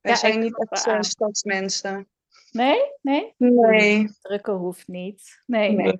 [0.01, 1.03] Wij Ja, zijn niet echt aan.
[1.03, 2.09] stadsmensen.
[2.51, 2.79] Nee?
[3.01, 3.33] Nee?
[3.37, 4.09] Nee.
[4.21, 5.43] Drukken hoeft niet.
[5.45, 5.71] Nee.
[5.71, 5.99] Nee.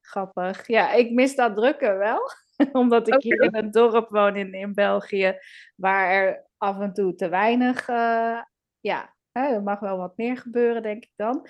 [0.00, 0.66] Grappig.
[0.66, 2.30] Ja, ik mis dat drukken wel.
[2.72, 5.38] Omdat ik hier in een dorp woon in, in België,
[5.76, 8.42] waar er af en toe te weinig, eh,
[8.86, 11.46] ja, hè, er mag wel wat meer gebeuren, denk ik dan.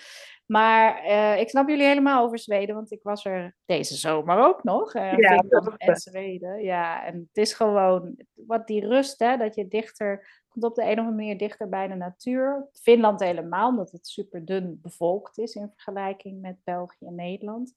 [0.47, 4.63] Maar eh, ik snap jullie helemaal over Zweden, want ik was er deze zomer ook
[4.65, 4.95] nog.
[4.95, 5.37] eh, Ja,
[5.79, 6.63] en Zweden.
[6.63, 10.83] Ja, en het is gewoon wat die rust, hè, dat je dichter, komt op de
[10.83, 12.69] een of andere manier dichter bij de natuur.
[12.73, 17.75] Finland helemaal, omdat het super dun bevolkt is in vergelijking met België en Nederland.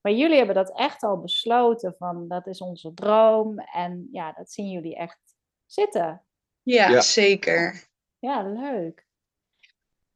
[0.00, 3.58] Maar jullie hebben dat echt al besloten van dat is onze droom.
[3.58, 5.20] En ja, dat zien jullie echt
[5.66, 6.22] zitten.
[6.62, 7.00] Ja, Ja.
[7.00, 7.90] zeker.
[8.22, 9.06] Ja, leuk.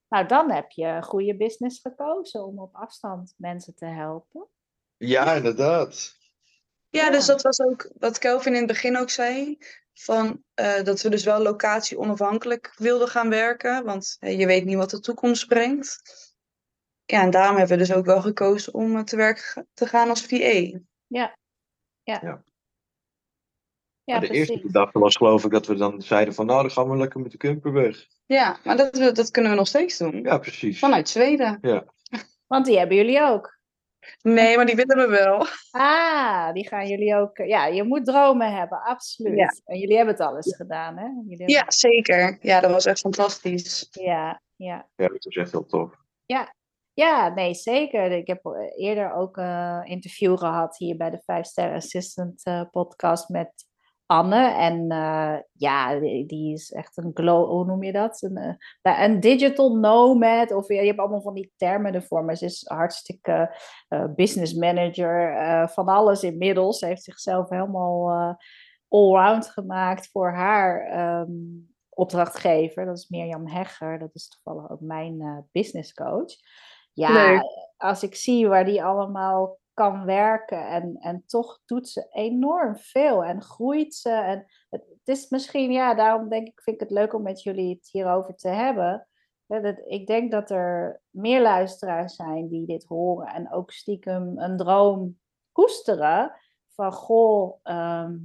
[0.08, 4.46] Nou, dan heb je een goede business gekozen om op afstand mensen te helpen.
[4.96, 6.14] ja inderdaad.
[6.88, 7.10] Ja, Ja.
[7.10, 9.58] dus dat was ook wat Kelvin in het begin ook zei.
[9.94, 13.84] Van, eh, dat we dus wel locatie onafhankelijk wilden gaan werken.
[13.84, 16.02] Want je weet niet wat de toekomst brengt.
[17.04, 19.86] Ja, en daarom hebben we dus ook wel gekozen om eh, te werk ga- te
[19.86, 20.78] gaan als VA.
[21.06, 21.36] Ja,
[24.06, 26.96] de eerste gedachte was geloof ik dat we dan zeiden van nou dan gaan we
[26.96, 28.06] lekker met de camper weg.
[28.26, 30.22] Ja, maar dat, dat kunnen we nog steeds doen.
[30.22, 30.78] Ja, precies.
[30.78, 31.60] Vanuit Zweden.
[32.46, 33.54] Want die hebben jullie ook.
[34.22, 35.46] Nee, maar die willen we wel.
[35.70, 37.36] Ah, die gaan jullie ook.
[37.36, 39.38] Ja, je moet dromen hebben, absoluut.
[39.38, 39.54] Ja.
[39.64, 41.06] En jullie hebben het alles gedaan, hè?
[41.26, 42.38] Jullie Ja, zeker.
[42.40, 43.88] Ja, dat was echt fantastisch.
[43.90, 44.88] ja, ja.
[44.96, 46.04] Ja, dat is echt heel tof.
[46.96, 48.12] Ja, nee, zeker.
[48.12, 52.62] Ik heb eh, eerder ook een interview gehad hier bij de Vijf Sterren Assistant eh,
[52.70, 53.66] podcast met
[54.06, 54.54] Anne.
[54.54, 58.22] En eh, ja, die, die is echt een glow, hoe noem je dat?
[58.22, 60.52] Een, eh, een digital nomad.
[60.52, 62.24] Of je hebt allemaal van die termen ervoor.
[62.24, 63.56] Maar ze is hartstikke
[63.88, 65.34] eh, business manager
[65.68, 66.78] van alles inmiddels.
[66.78, 68.36] Ze heeft zichzelf helemaal
[68.88, 71.32] allround gemaakt voor haar ehm,
[71.88, 72.84] opdrachtgever.
[72.84, 73.98] Dat is Mirjam Hegger.
[73.98, 76.34] Dat is toevallig ook mijn business coach.
[76.92, 77.42] Ja, Leuk.
[77.76, 83.24] als ik zie waar die allemaal kan werken en, en toch doet ze enorm veel
[83.24, 84.10] en groeit ze.
[84.10, 87.42] En het, het is misschien, ja, daarom denk ik, vind ik het leuk om met
[87.42, 89.08] jullie het hierover te hebben.
[89.46, 94.38] Ja, dat, ik denk dat er meer luisteraars zijn die dit horen en ook stiekem
[94.38, 95.18] een droom
[95.52, 96.32] koesteren
[96.68, 98.16] van, goh, ehm,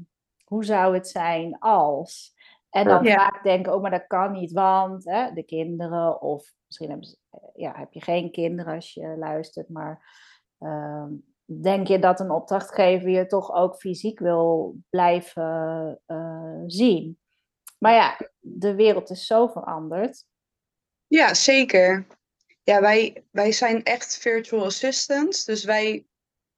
[0.45, 2.33] hoe zou het zijn als?
[2.69, 3.15] En dan Ja.
[3.15, 7.17] vaak denken, oh, maar dat kan niet, want hè, de kinderen, of misschien hebben ze,
[7.29, 10.19] eh, ja, heb je geen kinderen als je luistert, maar
[10.59, 11.13] ehm,
[11.59, 17.19] denk je dat een opdrachtgever je toch ook fysiek wil blijven eh, zien?
[17.77, 20.25] Maar ja, de wereld is zo veranderd.
[21.07, 22.07] Ja, zeker.
[22.63, 25.45] Ja, wij, wij zijn echt virtual assistants.
[25.45, 26.05] Dus wij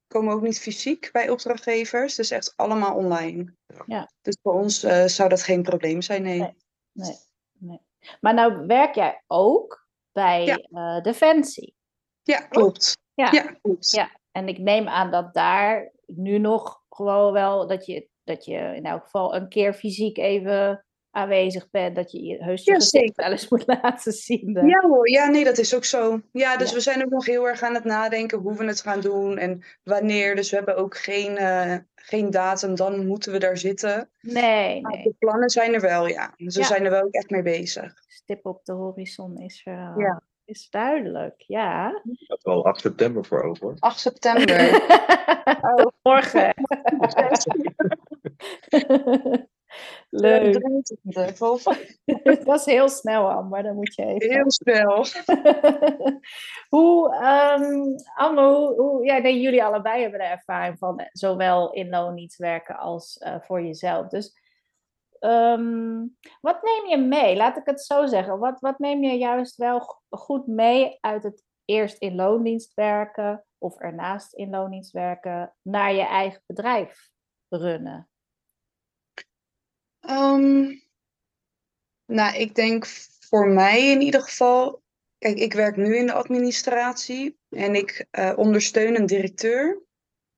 [0.08, 2.16] komen ook niet fysiek bij opdrachtgevers.
[2.16, 3.56] Dus echt allemaal online.
[3.86, 4.12] Ja.
[4.22, 6.40] Dus voor ons eh, zou dat geen probleem zijn, nee.
[6.40, 6.56] Nee.
[6.92, 7.18] Nee,
[7.60, 7.82] nee.
[8.22, 10.58] Maar nou werk jij ook bij Ja.
[10.58, 11.76] eh, Defensie.
[12.24, 12.98] Ja, klopt.
[13.14, 13.32] Ja.
[13.32, 13.92] Ja, klopt.
[13.92, 18.58] Ja, en ik neem aan dat daar nu nog gewoon wel dat je, dat je
[18.76, 21.96] in elk geval een keer fysiek even aanwezig bent.
[21.96, 24.68] Dat je je heus je Ja, wel eens moet laten zien.
[24.68, 26.22] Ja hoor, ja nee, dat is ook zo.
[26.32, 26.76] Ja, dus Ja.
[26.76, 29.64] we zijn ook nog heel erg aan het nadenken hoe we het gaan doen en
[29.84, 30.36] wanneer.
[30.36, 34.10] Dus we hebben ook geen, eh, geen datum, dan moeten we daar zitten.
[34.22, 35.04] Nee, Maar nee.
[35.04, 36.34] de plannen zijn er wel, ja.
[36.38, 37.94] Dus we zijn er wel ook echt mee bezig.
[38.08, 40.22] Stip op de horizon is, er, Ja.
[40.46, 41.42] Is duidelijk.
[41.48, 42.02] Ja.
[42.04, 43.76] Ik had wel 8 september voor over.
[43.80, 44.72] 8 september.
[45.62, 45.86] Oh.
[46.02, 46.54] Morgen.
[50.10, 50.54] Leuk.
[50.54, 51.64] 23, of-
[52.46, 53.64] Dat is heel snel, Amber.
[53.64, 54.32] Dan moet je even.
[54.32, 55.06] Heel snel.
[56.70, 61.72] hoe, ehm Anne, hoe, hoe, ja, nee, jullie allebei hebben er ervaring van, eh, zowel
[61.72, 64.08] in loondienst werken als eh, voor jezelf.
[64.08, 64.38] Dus
[65.24, 66.06] ehm,
[66.42, 67.36] wat neem je mee?
[67.36, 68.40] Laat ik het zo zeggen.
[68.40, 73.46] Wat, wat neem je juist wel go- goed mee uit het eerst in loondienst werken
[73.58, 77.10] of ernaast in loondienst werken naar je eigen bedrijf
[77.50, 78.10] runnen?
[80.00, 80.76] Ehm,
[82.06, 82.86] nou, ik denk
[83.20, 84.82] voor mij in ieder geval.
[85.18, 89.82] Kijk, ik werk nu in de administratie en ik eh, ondersteun een directeur.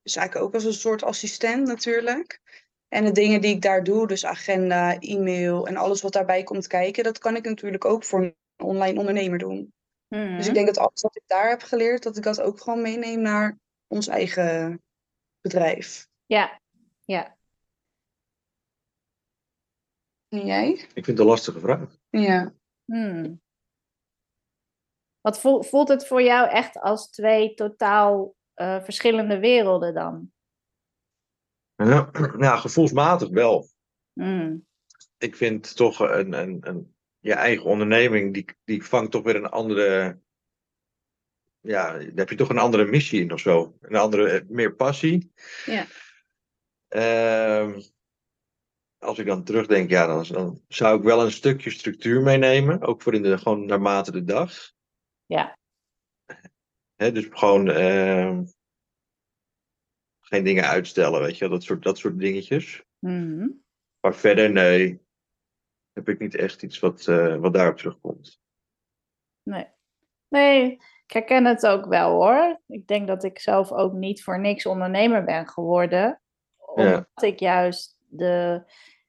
[0.02, 2.40] Dus eigenlijk ook als een soort assistent natuurlijk.
[2.88, 6.66] En de dingen die ik daar doe, dus agenda, e-mail en alles wat daarbij komt
[6.66, 9.74] kijken, dat kan ik natuurlijk ook voor een online ondernemer doen.
[10.08, 12.82] Dus ik denk dat alles wat ik daar heb geleerd, dat ik dat ook gewoon
[12.82, 14.82] meeneem naar ons eigen
[15.40, 16.08] bedrijf.
[16.26, 16.60] Ja,
[17.04, 17.36] ja.
[20.28, 20.70] En jij?
[20.70, 21.96] Ik vind het een lastige vraag.
[22.10, 22.52] Ja.
[22.84, 23.40] Hmm.
[25.20, 30.32] Wat voelt het voor jou echt als twee totaal uh, verschillende werelden dan?
[31.76, 33.68] Ja, nou, gevoelsmatig wel.
[34.12, 34.66] Mm.
[35.18, 39.48] Ik vind toch een, een, een, je eigen onderneming, die, die vangt toch weer een
[39.48, 40.18] andere.
[41.60, 43.76] Ja, daar heb je toch een andere missie in of zo.
[43.80, 45.32] Een andere, eh, meer passie.
[45.64, 45.86] Ja.
[46.88, 47.80] Ehm,
[48.98, 52.82] als ik dan terugdenk, ja, dan, dan, zou ik wel een stukje structuur meenemen.
[52.82, 54.72] Ook voor in de, gewoon naarmate de dag.
[55.26, 55.58] Ja.
[56.94, 58.44] He, dus gewoon ehm,
[60.28, 62.84] geen dingen uitstellen, weet je, dat soort, dat soort dingetjes.
[62.98, 63.48] Mhm.
[64.00, 65.00] Maar verder, nee,
[65.92, 68.40] heb ik niet echt iets wat, uh, wat daarop terugkomt.
[69.42, 69.66] Nee.
[70.28, 70.70] Nee,
[71.06, 72.60] ik herken het ook wel hoor.
[72.66, 76.20] Ik denk dat ik zelf ook niet voor niks ondernemer ben geworden.
[76.56, 78.62] Omdat ik juist de,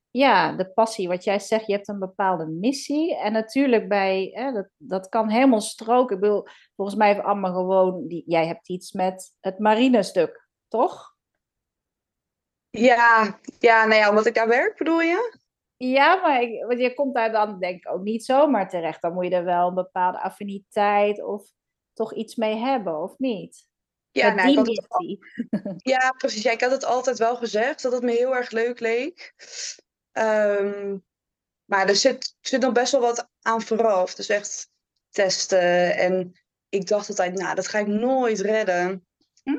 [0.10, 3.18] ja, de passie, wat jij zegt, je hebt een bepaalde missie.
[3.18, 6.16] En natuurlijk bij, hè, dat, dat kan helemaal stroken.
[6.16, 11.16] Ik bedoel, volgens mij heeft Amma gewoon, die, jij hebt iets met het marinestuk, toch?
[12.70, 15.38] Ja, ja, nou ja, omdat ik daar werk, bedoel je?
[15.78, 19.02] Ja, maar ik, want je komt daar dan denk ik ook niet zomaar terecht.
[19.02, 21.52] Dan moet je er wel een bepaalde affiniteit of
[21.94, 23.66] toch iets mee hebben, of niet?
[24.12, 25.18] Ja, nou, ik al...
[25.94, 26.44] ja precies.
[26.44, 29.34] Ja, ik had het altijd wel gezegd dat het me heel erg leuk leek.
[30.12, 31.06] Um,
[31.66, 34.16] maar er zit, zit nog best wel wat aan vooraf.
[34.16, 34.70] Dus echt
[35.10, 35.96] testen.
[35.96, 39.07] En ik dacht altijd, nou, dat ga ik nooit redden.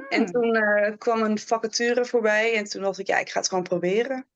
[0.09, 0.27] En Mm.
[0.27, 2.55] toen uh, kwam een vacature voorbij.
[2.57, 4.29] En toen dacht ik, ja, ik ga het gewoon proberen.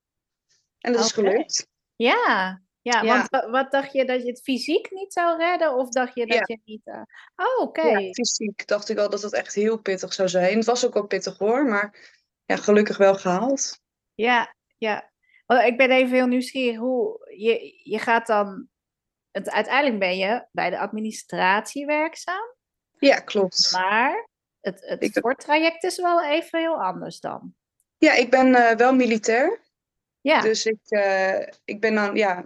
[0.79, 1.67] En dat is gelukt.
[1.97, 3.05] Ja, ja, Ja.
[3.05, 5.75] want wa- wat dacht je dat je het fysiek niet zou redden?
[5.75, 6.43] Of dacht je dat Ja.
[6.47, 6.81] je niet...
[6.87, 7.03] eh,
[7.37, 7.83] Oh, oké.
[7.87, 10.57] Ja, fysiek dacht ik al dat het echt heel pittig zou zijn.
[10.57, 12.11] Het was ook wel pittig hoor, maar
[12.45, 13.81] ja, gelukkig wel gehaald.
[14.15, 15.11] Ja, ja.
[15.47, 18.69] Want ik ben even heel nieuwsgierig hoe je, je gaat dan.
[19.31, 22.55] Het, uiteindelijk ben je bij de administratie werkzaam,
[22.99, 23.73] Ja, klopt.
[23.73, 24.29] maar
[24.62, 27.55] het, het Ik- voortraject is wel even heel anders dan.
[27.98, 29.61] Ja, ik ben eh, wel militair.
[30.20, 32.44] Ja, Dus ik, eh, ik ben dan ja,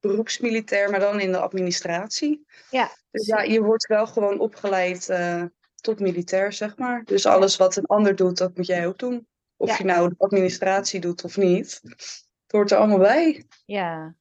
[0.00, 2.46] beroepsmilitair, maar dan in de administratie.
[2.70, 2.90] ja.
[3.10, 7.04] Dus ja, je wordt wel gewoon opgeleid eh, tot militair, zeg maar.
[7.04, 9.26] Dus alles wat een ander doet, dat moet jij ook doen.
[9.56, 9.74] Of Ja.
[9.78, 11.80] je nou de administratie doet of niet.
[11.82, 13.44] Het hoort er allemaal bij.
[13.64, 14.14] Ja.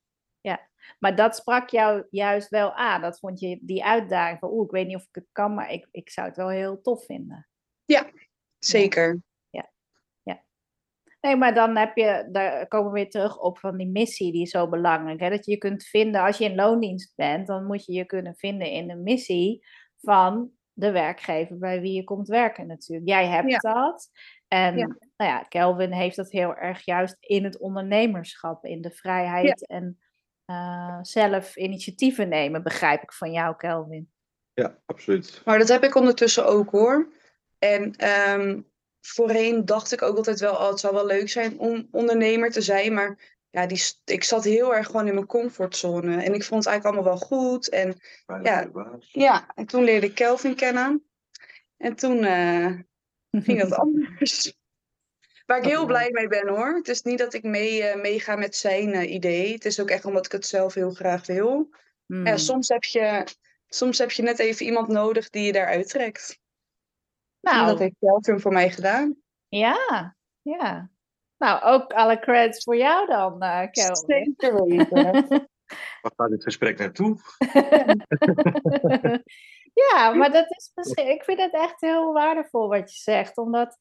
[1.01, 3.01] Maar dat sprak jou juist wel aan.
[3.01, 5.71] Dat vond je die uitdaging van, oeh, ik weet niet of ik het kan, maar
[5.71, 7.47] ik, ik zou het wel heel tof vinden.
[8.59, 9.21] Zeker.
[11.21, 14.41] Nee, maar dan heb je, daar komen we weer terug op van die missie, die
[14.41, 15.19] is zo belangrijk.
[15.19, 15.29] Hè?
[15.29, 18.35] Dat je je kunt vinden, als je in loondienst bent, dan moet je je kunnen
[18.35, 19.65] vinden in de missie
[19.99, 23.09] van de werkgever bij wie je komt werken natuurlijk.
[23.09, 23.57] Jij hebt Ja.
[23.57, 24.09] dat.
[24.47, 24.85] En Ja.
[25.17, 30.00] nou ja, Kelvin heeft dat heel erg juist in het ondernemerschap, in de vrijheid en
[30.51, 34.11] eh, zelf initiatieven nemen, begrijp ik van jou, Kelvin.
[34.53, 35.41] Ja, absoluut.
[35.45, 37.13] Maar dat heb ik ondertussen ook hoor.
[37.59, 38.61] En ehm,
[39.01, 42.61] voorheen dacht ik ook altijd wel, oh, het zou wel leuk zijn om ondernemer te
[42.61, 42.93] zijn.
[42.93, 46.23] Maar ja, die, ik zat heel erg gewoon in mijn comfortzone.
[46.23, 47.69] En ik vond het eigenlijk allemaal wel goed.
[47.69, 47.99] En
[48.43, 48.69] Ja.
[48.97, 51.05] ja, en toen leerde ik Kelvin kennen.
[51.77, 52.79] En toen eh,
[53.31, 54.59] ging dat anders.
[55.51, 56.75] Waar ik heel blij mee ben hoor.
[56.75, 59.53] Het is niet dat ik mee, eh, meega met zijn eh, idee.
[59.53, 61.69] Het is ook echt omdat ik het zelf heel graag wil.
[62.05, 62.25] Hmm.
[62.25, 63.27] Ja, soms, heb je,
[63.67, 66.39] soms heb je net even iemand nodig die je daaruit trekt.
[67.41, 69.15] En nou, dat heeft Kelvin voor mij gedaan.
[69.47, 70.89] ja, ja.
[71.37, 74.35] Nou, ook alle credits voor jou dan, eh Kelvin.
[74.37, 75.49] Zeker weten.
[76.01, 77.17] Waar gaat dit gesprek naartoe?
[79.89, 83.37] ja, maar dat is misschien, ik vind het echt heel waardevol wat je zegt.
[83.37, 83.77] Omdat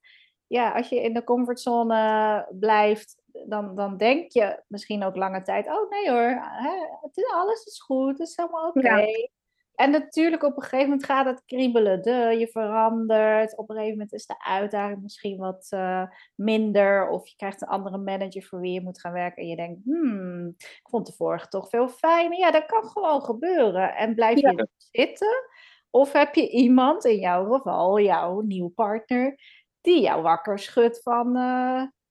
[0.50, 5.66] ja, als je in de comfortzone blijft, dan, dan denk je misschien ook lange tijd:
[5.66, 8.80] oh nee hoor, hè, het is, alles is goed, het is helemaal oké.
[8.80, 9.28] Ja.
[9.74, 12.02] En natuurlijk op een gegeven moment gaat het kriebelen.
[12.02, 13.56] De, je verandert.
[13.56, 16.02] Op een gegeven moment is de uitdaging misschien wat eh,
[16.34, 17.08] minder.
[17.08, 19.42] Of je krijgt een andere manager voor wie je moet gaan werken.
[19.42, 22.38] En je denkt, hmm, ik vond de vorige toch veel fijner.
[22.38, 23.94] Ja, dat kan gewoon gebeuren.
[23.96, 24.50] En blijf Ja.
[24.50, 25.48] je zitten?
[25.90, 29.38] Of heb je iemand, in jouw geval, jouw nieuwe partner,
[29.80, 31.36] die jou wakker schudt van...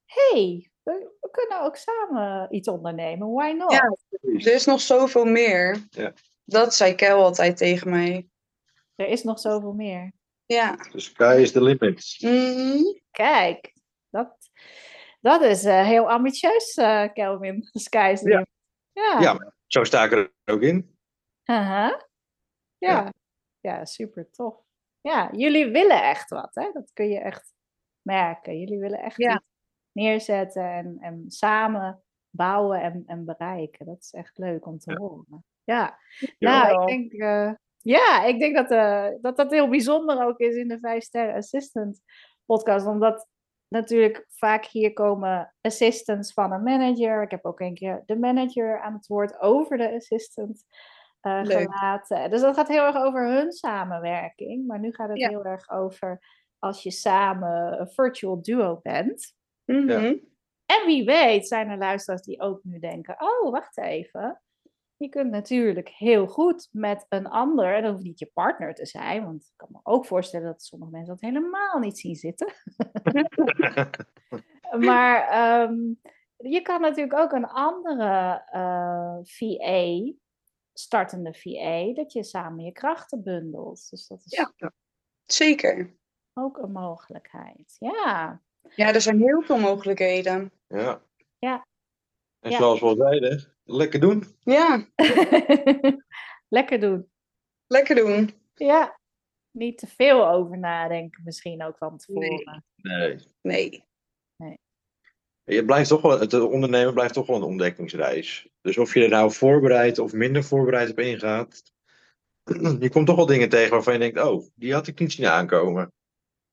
[0.05, 3.31] hé, hey, we, we kunnen ook samen iets ondernemen.
[3.31, 3.71] Why not?
[3.71, 3.97] Ja.
[4.21, 5.87] Er is nog zoveel meer.
[5.89, 6.13] Ja.
[6.43, 8.27] Dat zei Kel altijd tegen mij.
[8.95, 10.11] Er is nog zoveel meer.
[10.45, 10.75] Ja.
[10.75, 12.15] The sky is the limit.
[12.19, 12.81] Mhm.
[13.11, 13.73] Kijk,
[14.09, 14.37] dat,
[15.21, 17.61] dat is eh, heel ambitieus, eh Kelvin.
[17.71, 18.35] The sky is the Ja.
[18.35, 18.49] limit.
[18.91, 19.19] Ja.
[19.21, 20.97] Ja, zo sta ik er ook in.
[21.43, 22.05] Aha.
[22.77, 23.13] ja.
[23.59, 24.55] Ja, super tof.
[25.01, 26.71] Ja, jullie willen echt wat, hè?
[26.73, 27.53] Dat kun je echt
[28.15, 28.59] merken.
[28.59, 29.33] Jullie willen echt Ja.
[29.35, 29.45] iets
[29.91, 33.85] neerzetten en, en samen bouwen en, en bereiken.
[33.85, 34.97] Dat is echt leuk om te Ja.
[34.97, 35.45] horen.
[35.63, 35.99] Ja,
[36.37, 36.67] Ja.
[36.67, 37.51] nou, ik denk, eh,
[37.81, 41.35] Ja, ik denk dat, uh, dat dat heel bijzonder ook is in de 5 Sterren
[41.35, 42.01] Assistant
[42.45, 42.85] podcast.
[42.87, 43.27] Omdat
[43.67, 47.21] natuurlijk vaak hier komen assistants van een manager.
[47.21, 50.65] Ik heb ook een keer de manager aan het woord over de assistant
[51.21, 52.29] uh, gelaten.
[52.29, 54.67] Dus dat gaat heel erg over hun samenwerking.
[54.67, 56.19] Maar nu gaat het heel erg over
[56.59, 59.35] als je samen een virtual duo bent.
[59.65, 60.27] Mm -hmm.
[60.65, 64.41] En wie weet zijn er luisteraars die ook nu denken: oh, wacht even.
[64.97, 68.85] Je kunt natuurlijk heel goed met een ander, en dat hoeft niet je partner te
[68.85, 72.53] zijn, want ik kan me ook voorstellen dat sommige mensen dat helemaal niet zien zitten.
[74.87, 75.75] maar ehm,
[76.37, 80.13] je kan natuurlijk ook een andere uh, eh, VA,
[80.73, 83.89] startende VA, dat je samen je krachten bundelt.
[83.89, 84.71] Dus dat is ja,
[85.25, 85.97] zeker.
[86.39, 87.75] Ook een mogelijkheid.
[87.79, 88.41] Ja.
[88.75, 90.51] Ja, er zijn heel veel mogelijkheden.
[90.67, 91.01] Ja.
[91.39, 91.65] Ja.
[92.39, 94.23] En zoals we al zeiden, lekker doen.
[94.39, 94.85] Ja.
[96.57, 97.09] lekker doen.
[97.67, 98.33] Lekker doen.
[98.53, 98.99] Ja.
[99.51, 102.63] Niet te veel over nadenken, misschien ook van tevoren.
[102.75, 103.17] Nee.
[103.41, 103.83] Nee.
[104.35, 104.57] nee.
[105.43, 108.49] Je blijft toch wel, het ondernemen blijft toch wel een ontdekkingsreis.
[108.61, 111.63] Dus of je er nou voorbereid of minder voorbereid op ingaat,
[112.79, 115.27] je komt toch wel dingen tegen waarvan je denkt, oh, die had ik niet zien
[115.27, 115.93] aankomen.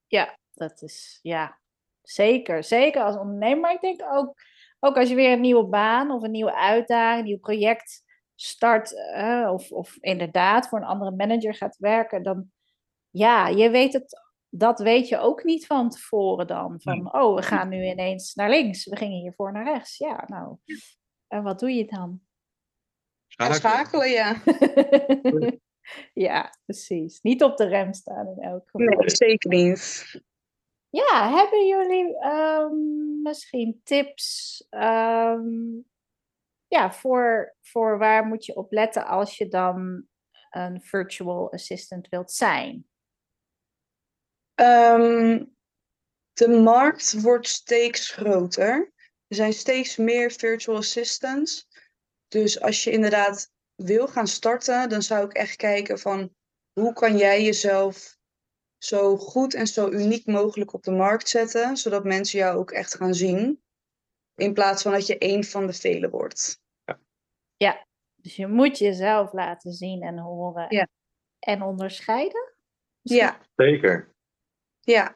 [0.07, 1.59] Ja, dat is, ja,
[2.03, 2.65] zeker.
[2.65, 3.61] Zeker als ondernemer.
[3.61, 4.35] Maar ik denk ook,
[4.81, 8.05] ook als je weer een nieuwe baan of een nieuwe uitdaging, een nieuw project
[8.35, 12.51] start, uh, of, of inderdaad voor een andere manager gaat werken, dan
[13.11, 16.81] ja, je weet het, dat weet je ook niet van tevoren dan.
[16.81, 19.99] Van, oh, we gaan nu ineens naar links, we gingen hiervoor naar rechts.
[19.99, 20.57] Ja, nou,
[21.29, 22.21] en wat doe je dan?
[23.27, 24.35] Schakelen, ja.
[26.13, 27.21] ja, precies.
[27.21, 28.87] Niet op de rem staan in elk geval.
[28.87, 30.15] Nee, zeker niet.
[30.91, 35.85] Ja, hebben jullie um, misschien tips um,
[36.67, 40.07] ja, voor, voor waar moet je op letten als je dan
[40.51, 42.87] een virtual assistant wilt zijn?
[44.61, 45.57] Um,
[46.33, 48.93] de markt wordt steeds groter.
[49.27, 51.69] Er zijn steeds meer virtual assistants.
[52.29, 56.35] Dus als je inderdaad wil gaan starten, dan zou ik echt kijken van
[56.73, 58.17] hoe kan jij jezelf
[58.79, 62.95] zo goed en zo uniek mogelijk op de markt zetten, zodat mensen jou ook echt
[62.95, 63.63] gaan zien.
[64.35, 66.61] In plaats van dat je één van de velen wordt.
[66.85, 66.99] Ja,
[67.57, 70.89] ja dus je moet jezelf laten zien en horen ja.
[71.39, 72.55] en onderscheiden.
[73.03, 73.41] Ja.
[73.57, 74.15] Zeker.
[74.81, 75.15] Ja.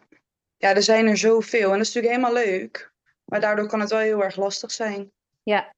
[0.56, 2.92] ja, er zijn er zoveel en dat is natuurlijk helemaal leuk.
[3.24, 5.12] Maar daardoor kan het wel heel erg lastig zijn.
[5.42, 5.74] Ja,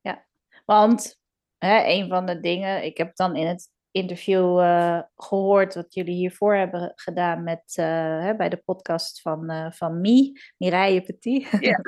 [0.00, 0.26] ja.
[0.64, 1.18] want
[1.58, 6.14] hè, een van de dingen, ik heb dan in het interview uh, gehoord wat jullie
[6.14, 7.86] hiervoor hebben gedaan met, uh,
[8.22, 11.48] hè, bij de podcast van, uh, van Mi, Mireille Petit.
[11.60, 11.80] Ja,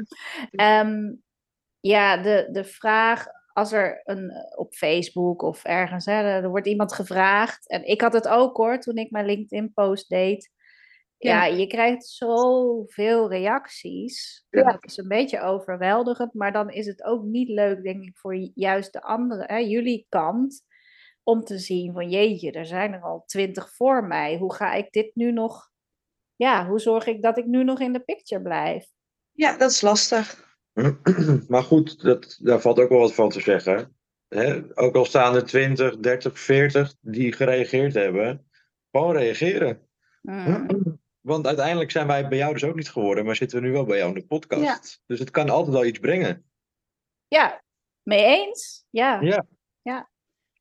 [0.85, 1.23] um,
[1.95, 6.93] ja de, de vraag, als er een, op Facebook of ergens, hè, er wordt iemand
[6.93, 10.51] gevraagd, en ik had het ook hoor, toen ik mijn LinkedIn-post deed.
[11.19, 14.47] Ja, ja, je krijgt zoveel reacties.
[14.51, 14.63] Ja.
[14.63, 18.35] Dat is een beetje overweldigend, maar dan is het ook niet leuk, denk ik, voor
[18.55, 20.67] juist de andere, hè, jullie kant
[21.23, 24.37] om te zien van jeetje, er zijn er al twintig voor mij.
[24.37, 25.71] Hoe ga ik dit nu nog,
[26.37, 28.87] ja, hoe zorg ik dat ik nu nog in de picture blijf?
[29.33, 30.47] Ja, dat is lastig.
[31.49, 33.97] Maar goed, dat, daar valt ook wel wat van te zeggen.
[34.75, 38.51] ook al staan er 20, 30, 40 die gereageerd hebben,
[38.91, 39.89] gewoon reageren.
[40.23, 40.67] Mm.
[41.29, 43.85] Want uiteindelijk zijn wij bij jou dus ook niet geworden, maar zitten we nu wel
[43.85, 45.03] bij jou in de podcast.
[45.07, 46.51] Dus het kan altijd wel iets brengen.
[47.27, 47.63] Ja,
[48.03, 48.85] mee eens.
[48.91, 49.21] Ja.
[49.21, 49.47] Ja.
[49.83, 50.11] ja.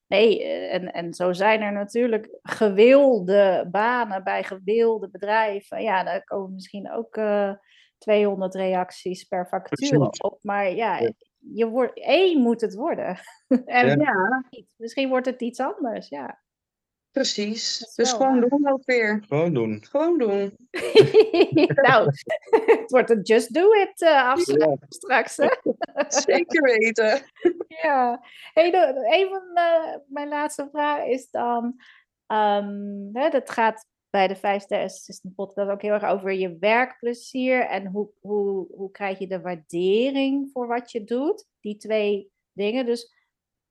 [0.08, 5.82] Nee, eh, en, en zo zijn er natuurlijk gewilde banen bij gewilde bedrijven.
[5.82, 7.56] Ja, daar komen misschien ook uh, eh,
[7.98, 10.40] 200 reacties per vacature op.
[10.42, 13.20] Maar ja, je wordt, één moet het worden.
[13.66, 14.44] en ja.
[14.76, 16.42] misschien wordt het iets anders, ja.
[17.18, 17.94] Precies.
[17.96, 19.24] Dus gewoon doen ook weer.
[19.28, 19.86] Gewoon doen.
[19.90, 20.58] Gewoon doen.
[21.88, 22.12] nou,
[22.82, 24.36] het wordt een just do it uh,
[24.90, 25.38] straks.
[25.38, 25.48] Hè?
[26.08, 27.22] Zeker weten.
[27.68, 28.26] ja.
[28.54, 29.44] Hey, een van
[30.08, 31.64] mijn laatste vragen is dan...
[32.28, 36.58] Um, hè, dat gaat bij de 5 Ster Assistant podcast ook heel erg over je
[36.58, 37.62] werkplezier.
[37.62, 41.46] En hoe, hoe, hoe krijg je de waardering voor wat je doet.
[41.60, 42.86] Die twee dingen.
[42.86, 43.17] Dus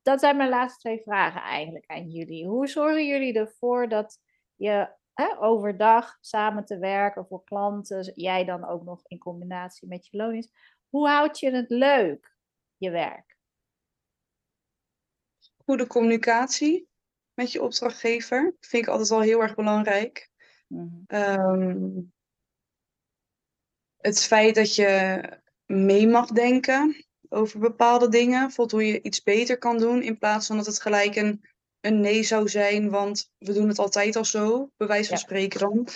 [0.06, 2.46] dat zijn mijn laatste twee vragen eigenlijk aan jullie.
[2.46, 4.20] Hoe zorgen jullie ervoor dat
[4.54, 10.06] je hè, overdag samen te werken voor klanten, jij dan ook nog in combinatie met
[10.06, 10.50] je loon is,
[10.88, 12.36] hoe houd je het leuk,
[12.76, 13.38] je werk?
[15.64, 16.88] Goede communicatie
[17.34, 20.30] met je opdrachtgever vind ik altijd al heel erg belangrijk.
[20.66, 22.12] Mm um,
[23.96, 25.20] het feit dat je
[25.64, 28.40] mee mag denken over bepaalde dingen.
[28.46, 30.02] Bijvoorbeeld hoe je iets beter kan doen.
[30.02, 31.44] In plaats van dat het gelijk een,
[31.80, 35.22] een nee zou zijn, want we doen het altijd al zo, bij wijze van Ja.
[35.22, 35.86] spreken dan.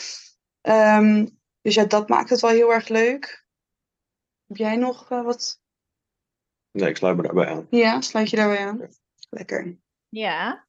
[0.61, 1.27] Ehm,
[1.61, 3.47] dus ja, dat maakt het wel heel erg leuk.
[4.47, 5.61] Heb jij nog eh, wat?
[6.71, 7.67] Nee, ik sluit me daarbij aan.
[7.71, 8.89] Ja, sluit je daarbij aan?
[9.31, 9.79] Lekker.
[10.09, 10.67] Ja.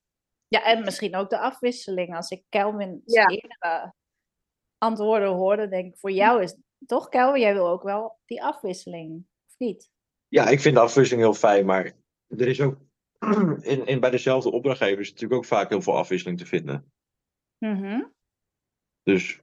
[0.47, 2.15] Ja, en misschien ook de afwisseling.
[2.15, 3.27] Als ik Kelvin's Ja.
[3.27, 3.93] eerdere
[4.77, 6.55] antwoorden hoorde, denk ik, voor jou is
[6.85, 9.89] toch, Kelvin, jij wil ook wel die afwisseling, of niet?
[10.31, 11.91] Ja, ik vind de afwisseling heel fijn, maar
[12.27, 12.77] er is ook
[13.61, 16.93] in, in, bij dezelfde opdrachtgevers natuurlijk ook vaak heel veel afwisseling te vinden.
[17.57, 18.03] Mhm.
[19.03, 19.41] Dus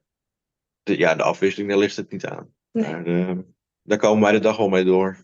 [0.83, 2.53] de, ja, de afwisseling, daar ligt het niet aan.
[2.71, 2.91] Nee.
[2.91, 3.37] Maar, eh,
[3.81, 5.23] daar komen wij de dag wel mee door.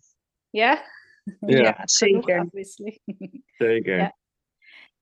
[0.49, 0.83] Ja?
[1.39, 2.39] Ja, zeker.
[2.39, 2.99] afwisseling.
[3.57, 3.97] zeker.
[3.97, 4.17] Ja.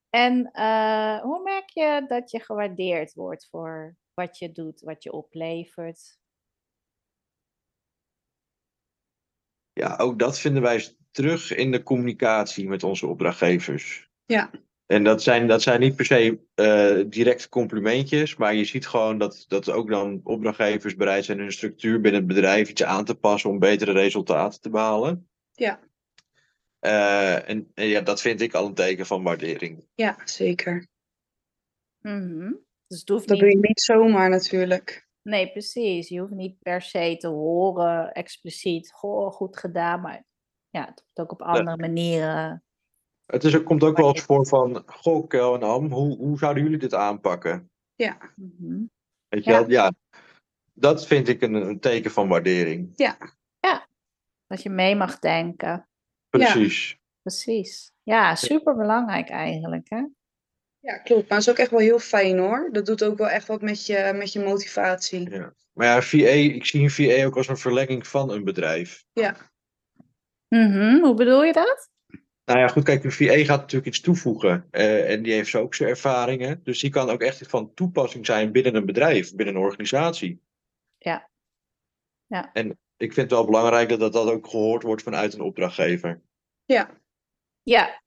[0.10, 5.12] En eh, hoe merk je dat je gewaardeerd wordt voor wat je doet, wat je
[5.12, 6.18] oplevert?
[9.74, 14.10] Ja, ook dat vinden wij terug in de communicatie met onze opdrachtgevers.
[14.26, 14.52] Ja.
[14.86, 19.18] En dat zijn, dat zijn niet per se eh, directe complimentjes, maar je ziet gewoon
[19.18, 23.16] dat, dat ook dan opdrachtgevers bereid zijn hun structuur binnen het bedrijf iets aan te
[23.16, 25.28] passen om betere resultaten te behalen.
[25.52, 25.80] Ja.
[26.80, 29.86] Eh, en, en ja, dat vind ik al een teken van waardering.
[29.96, 30.88] Ja, zeker.
[32.00, 32.52] Mhm.
[32.88, 35.08] Dus het hoeft Dat niet doe je niet zomaar natuurlijk.
[35.24, 36.10] Nee, precies.
[36.10, 40.26] Je hoeft niet per se te horen expliciet, goh, goed gedaan, maar
[40.70, 42.64] ja, het wordt ook op andere manieren.
[43.26, 46.64] Het is, komt ook wel eens voor van, goh, Kel en Am, hoe, hoe zouden
[46.64, 47.72] jullie dit aanpakken?
[47.96, 48.84] Ja, Mhm.
[49.28, 49.60] Weet je Ja.
[49.60, 49.70] wel?
[49.70, 49.92] Ja,
[50.74, 52.92] dat vind ik een, een teken van waardering.
[54.48, 55.88] Dat je mee mag denken.
[56.30, 56.98] Precies.
[57.22, 57.92] Precies.
[58.04, 60.06] Ja, super belangrijk eigenlijk, hè?
[60.84, 61.30] Ja klopt.
[61.30, 62.70] Maar het is ook echt wel heel fijn hoor.
[62.72, 65.30] Dat doet ook wel echt wat met je, met je motivatie.
[65.30, 65.54] Ja.
[65.74, 66.18] Maar ja, VA,
[66.56, 69.06] ik zie een VA ook als een verlenging van een bedrijf.
[70.48, 71.00] Mhm.
[71.00, 71.90] Hoe bedoel je dat?
[72.46, 74.68] Nou ja, goed, kijk, een VA gaat natuurlijk iets toevoegen.
[74.72, 76.60] eh, en die heeft zo ook zijn ervaringen.
[76.64, 80.42] Dus die kan ook echt van toepassing zijn binnen een bedrijf, binnen een organisatie.
[80.98, 81.30] Ja.
[82.26, 82.50] Ja.
[82.54, 86.22] En ik vind het wel belangrijk dat dat, dat ook gehoord wordt vanuit een opdrachtgever.
[86.66, 86.90] Ja,
[87.64, 88.02] Ja.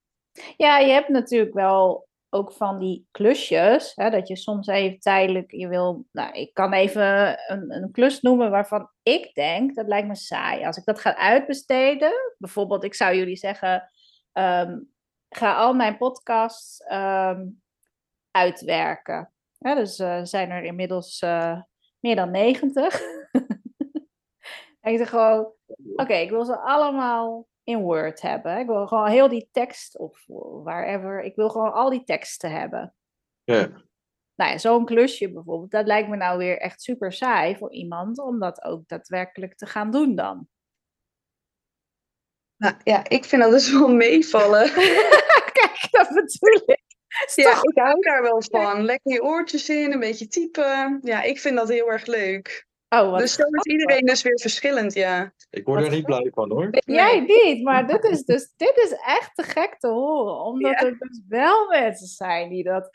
[0.57, 2.06] Ja, je hebt natuurlijk wel
[2.37, 6.73] ook van die klusjes, hè, dat je soms even tijdelijk, je wil, nou, ik kan
[6.73, 10.65] even een, een klus noemen waarvan ik denk, dat lijkt me saai.
[10.65, 13.91] Als ik dat ga uitbesteden, bijvoorbeeld, ik zou jullie zeggen,
[14.33, 14.79] ehm,
[15.29, 17.47] ga al mijn podcasts ehm,
[18.31, 19.33] uitwerken.
[19.59, 21.61] Ja, dus eh, zijn er inmiddels eh,
[22.01, 23.01] meer dan 90.
[24.81, 25.53] en ik zeg gewoon,
[25.97, 28.59] oké, ik wil ze allemaal in Word hebben.
[28.59, 30.25] Ik wil gewoon heel die tekst of
[30.65, 31.21] wherever.
[31.23, 32.95] Ik wil gewoon al die teksten hebben.
[33.45, 33.85] Ja.
[34.35, 38.19] Nou ja, zo'n klusje bijvoorbeeld, dat lijkt me nou weer echt super saai voor iemand
[38.19, 40.49] om dat ook daadwerkelijk te gaan doen dan.
[42.57, 44.73] nou, ja ik vind dat dus wel meevallen.
[45.59, 46.85] Kijk, dat bedoel ik.
[47.35, 48.83] Ja, toch- ik hou daar wel van.
[48.85, 50.99] Lekker je oortjes in, een beetje typen.
[51.03, 52.67] Ja, ik vind dat heel erg leuk.
[53.01, 55.33] Oh, wat Dus zo is iedereen dus weer verschillend, ja.
[55.51, 56.69] Ik word Wat er niet blij van hoor.
[56.73, 60.41] Jij niet, maar dit is dus dit is echt te gek te horen.
[60.41, 60.87] Omdat Ja.
[60.87, 62.89] er dus wel mensen zijn die dat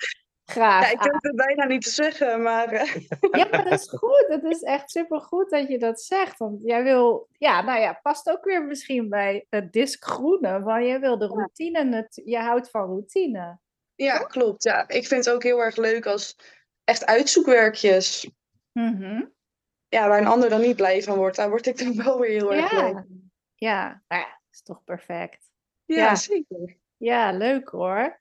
[0.46, 2.96] graag Ja, ik durf het bijna niet te zeggen, maar eh,
[3.40, 4.26] Ja, maar dat is goed.
[4.28, 6.38] Het is echt supergoed dat je dat zegt.
[6.38, 10.62] Want jij wil, ja, nou ja, past ook weer misschien bij het disc groene.
[10.62, 13.60] Want jij wil de routine, het, je houdt van routine.
[13.96, 14.64] ja, klopt.
[14.64, 14.88] Ja.
[14.88, 16.36] Ik vind het ook heel erg leuk als
[16.84, 18.30] echt uitzoekwerkjes.
[18.72, 19.24] Mhm.
[19.92, 22.30] Ja, waar een ander dan niet blij van wordt, daar word ik dan wel weer
[22.30, 22.92] heel erg blij.
[22.92, 23.06] Ja,
[23.56, 25.52] ja, ja, is toch perfect.
[25.86, 26.16] Ja, Ja.
[26.16, 26.78] zeker.
[26.98, 28.20] Ja, leuk hoor.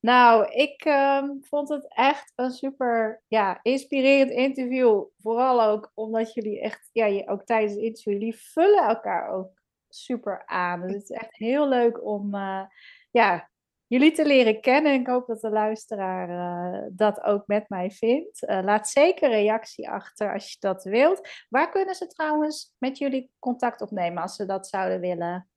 [0.00, 5.04] Nou, ik ehm, vond het echt een super ja, inspirerend interview.
[5.18, 9.62] Vooral ook omdat jullie echt, ja, je, ook tijdens het interview, jullie vullen elkaar ook
[9.88, 10.80] super aan.
[10.80, 12.64] Dus het is echt heel leuk om eh,
[13.10, 13.50] ja,
[13.92, 15.00] jullie te leren kennen.
[15.00, 18.44] Ik hoop dat de luisteraar eh, dat ook met mij vindt.
[18.44, 21.28] Eh, laat zeker een reactie achter als je dat wilt.
[21.48, 25.48] Waar kunnen ze trouwens met jullie contact opnemen als ze dat zouden willen?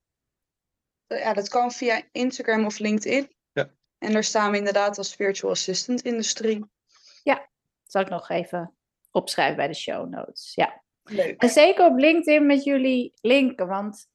[1.07, 3.35] Ja, dat kan via Instagram of LinkedIn.
[3.51, 3.69] Ja.
[3.97, 6.65] En daar staan we inderdaad als virtual assistant industrie.
[7.83, 8.75] Zal ik nog even
[9.11, 10.55] opschrijven bij de show notes.
[10.55, 10.83] Ja.
[11.03, 11.41] Leuk.
[11.41, 13.67] En zeker op LinkedIn met jullie linken.
[13.67, 14.07] Want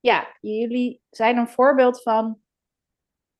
[0.00, 2.44] ja, jullie zijn een voorbeeld van.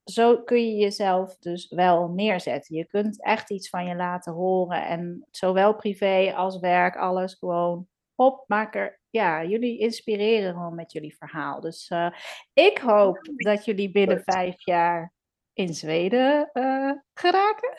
[0.07, 2.77] Zo kun je jezelf dus wel neerzetten.
[2.77, 4.87] Je kunt echt iets van je laten horen.
[4.87, 7.87] En zowel privé als werk, alles gewoon.
[8.15, 9.01] Hop, maak er.
[9.11, 11.61] Ja, jullie inspireren gewoon met jullie verhaal.
[11.61, 12.11] Dus eh,
[12.53, 15.13] ik hoop dat jullie binnen vijf jaar
[15.53, 17.75] in Zweden eh, geraken.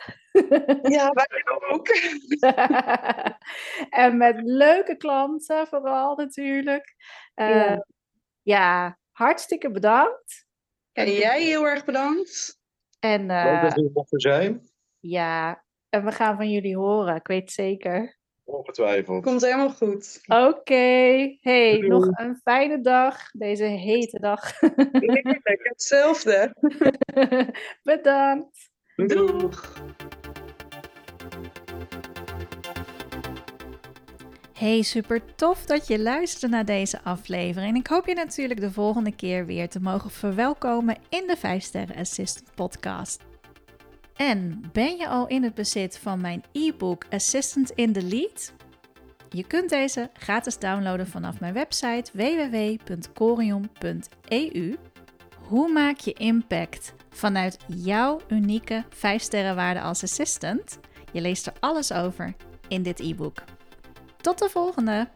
[0.90, 1.88] Ja, wij ook.
[4.04, 6.94] en met leuke klanten vooral natuurlijk.
[7.34, 7.84] Eh, Ja.
[8.42, 8.98] ja.
[9.12, 10.47] hartstikke bedankt.
[11.06, 12.60] Ja, jij heel erg bedankt.
[13.00, 14.60] En, Leuk dat we er mochten zijn.
[15.00, 18.18] Ja, en we gaan van jullie horen, ik weet het zeker.
[18.44, 19.24] Ongetwijfeld.
[19.24, 20.20] Komt helemaal goed.
[20.26, 21.88] Oké, hey, Doei.
[21.88, 24.60] nog een fijne dag, deze hete dag.
[24.60, 26.54] Heerlijk, hetzelfde.
[27.82, 28.70] Bedankt.
[28.96, 29.76] Doeg.
[34.58, 37.76] Hey, super tof dat je luisterde naar deze aflevering.
[37.76, 41.96] Ik hoop je natuurlijk de volgende keer weer te mogen verwelkomen in de 5 Sterren
[41.96, 43.22] Assistant podcast.
[44.16, 48.52] En ben je al in het bezit van mijn e-book Assistant in the Lead?
[49.28, 52.86] Je kunt deze gratis downloaden vanaf mijn website www.corion.eu.
[55.46, 60.78] Hoe maak je impact vanuit jouw unieke 5 sterrenwaarde als assistant?
[61.12, 62.34] Je leest er alles over
[62.68, 63.42] in dit e-book.
[64.20, 65.08] Tot de volgende!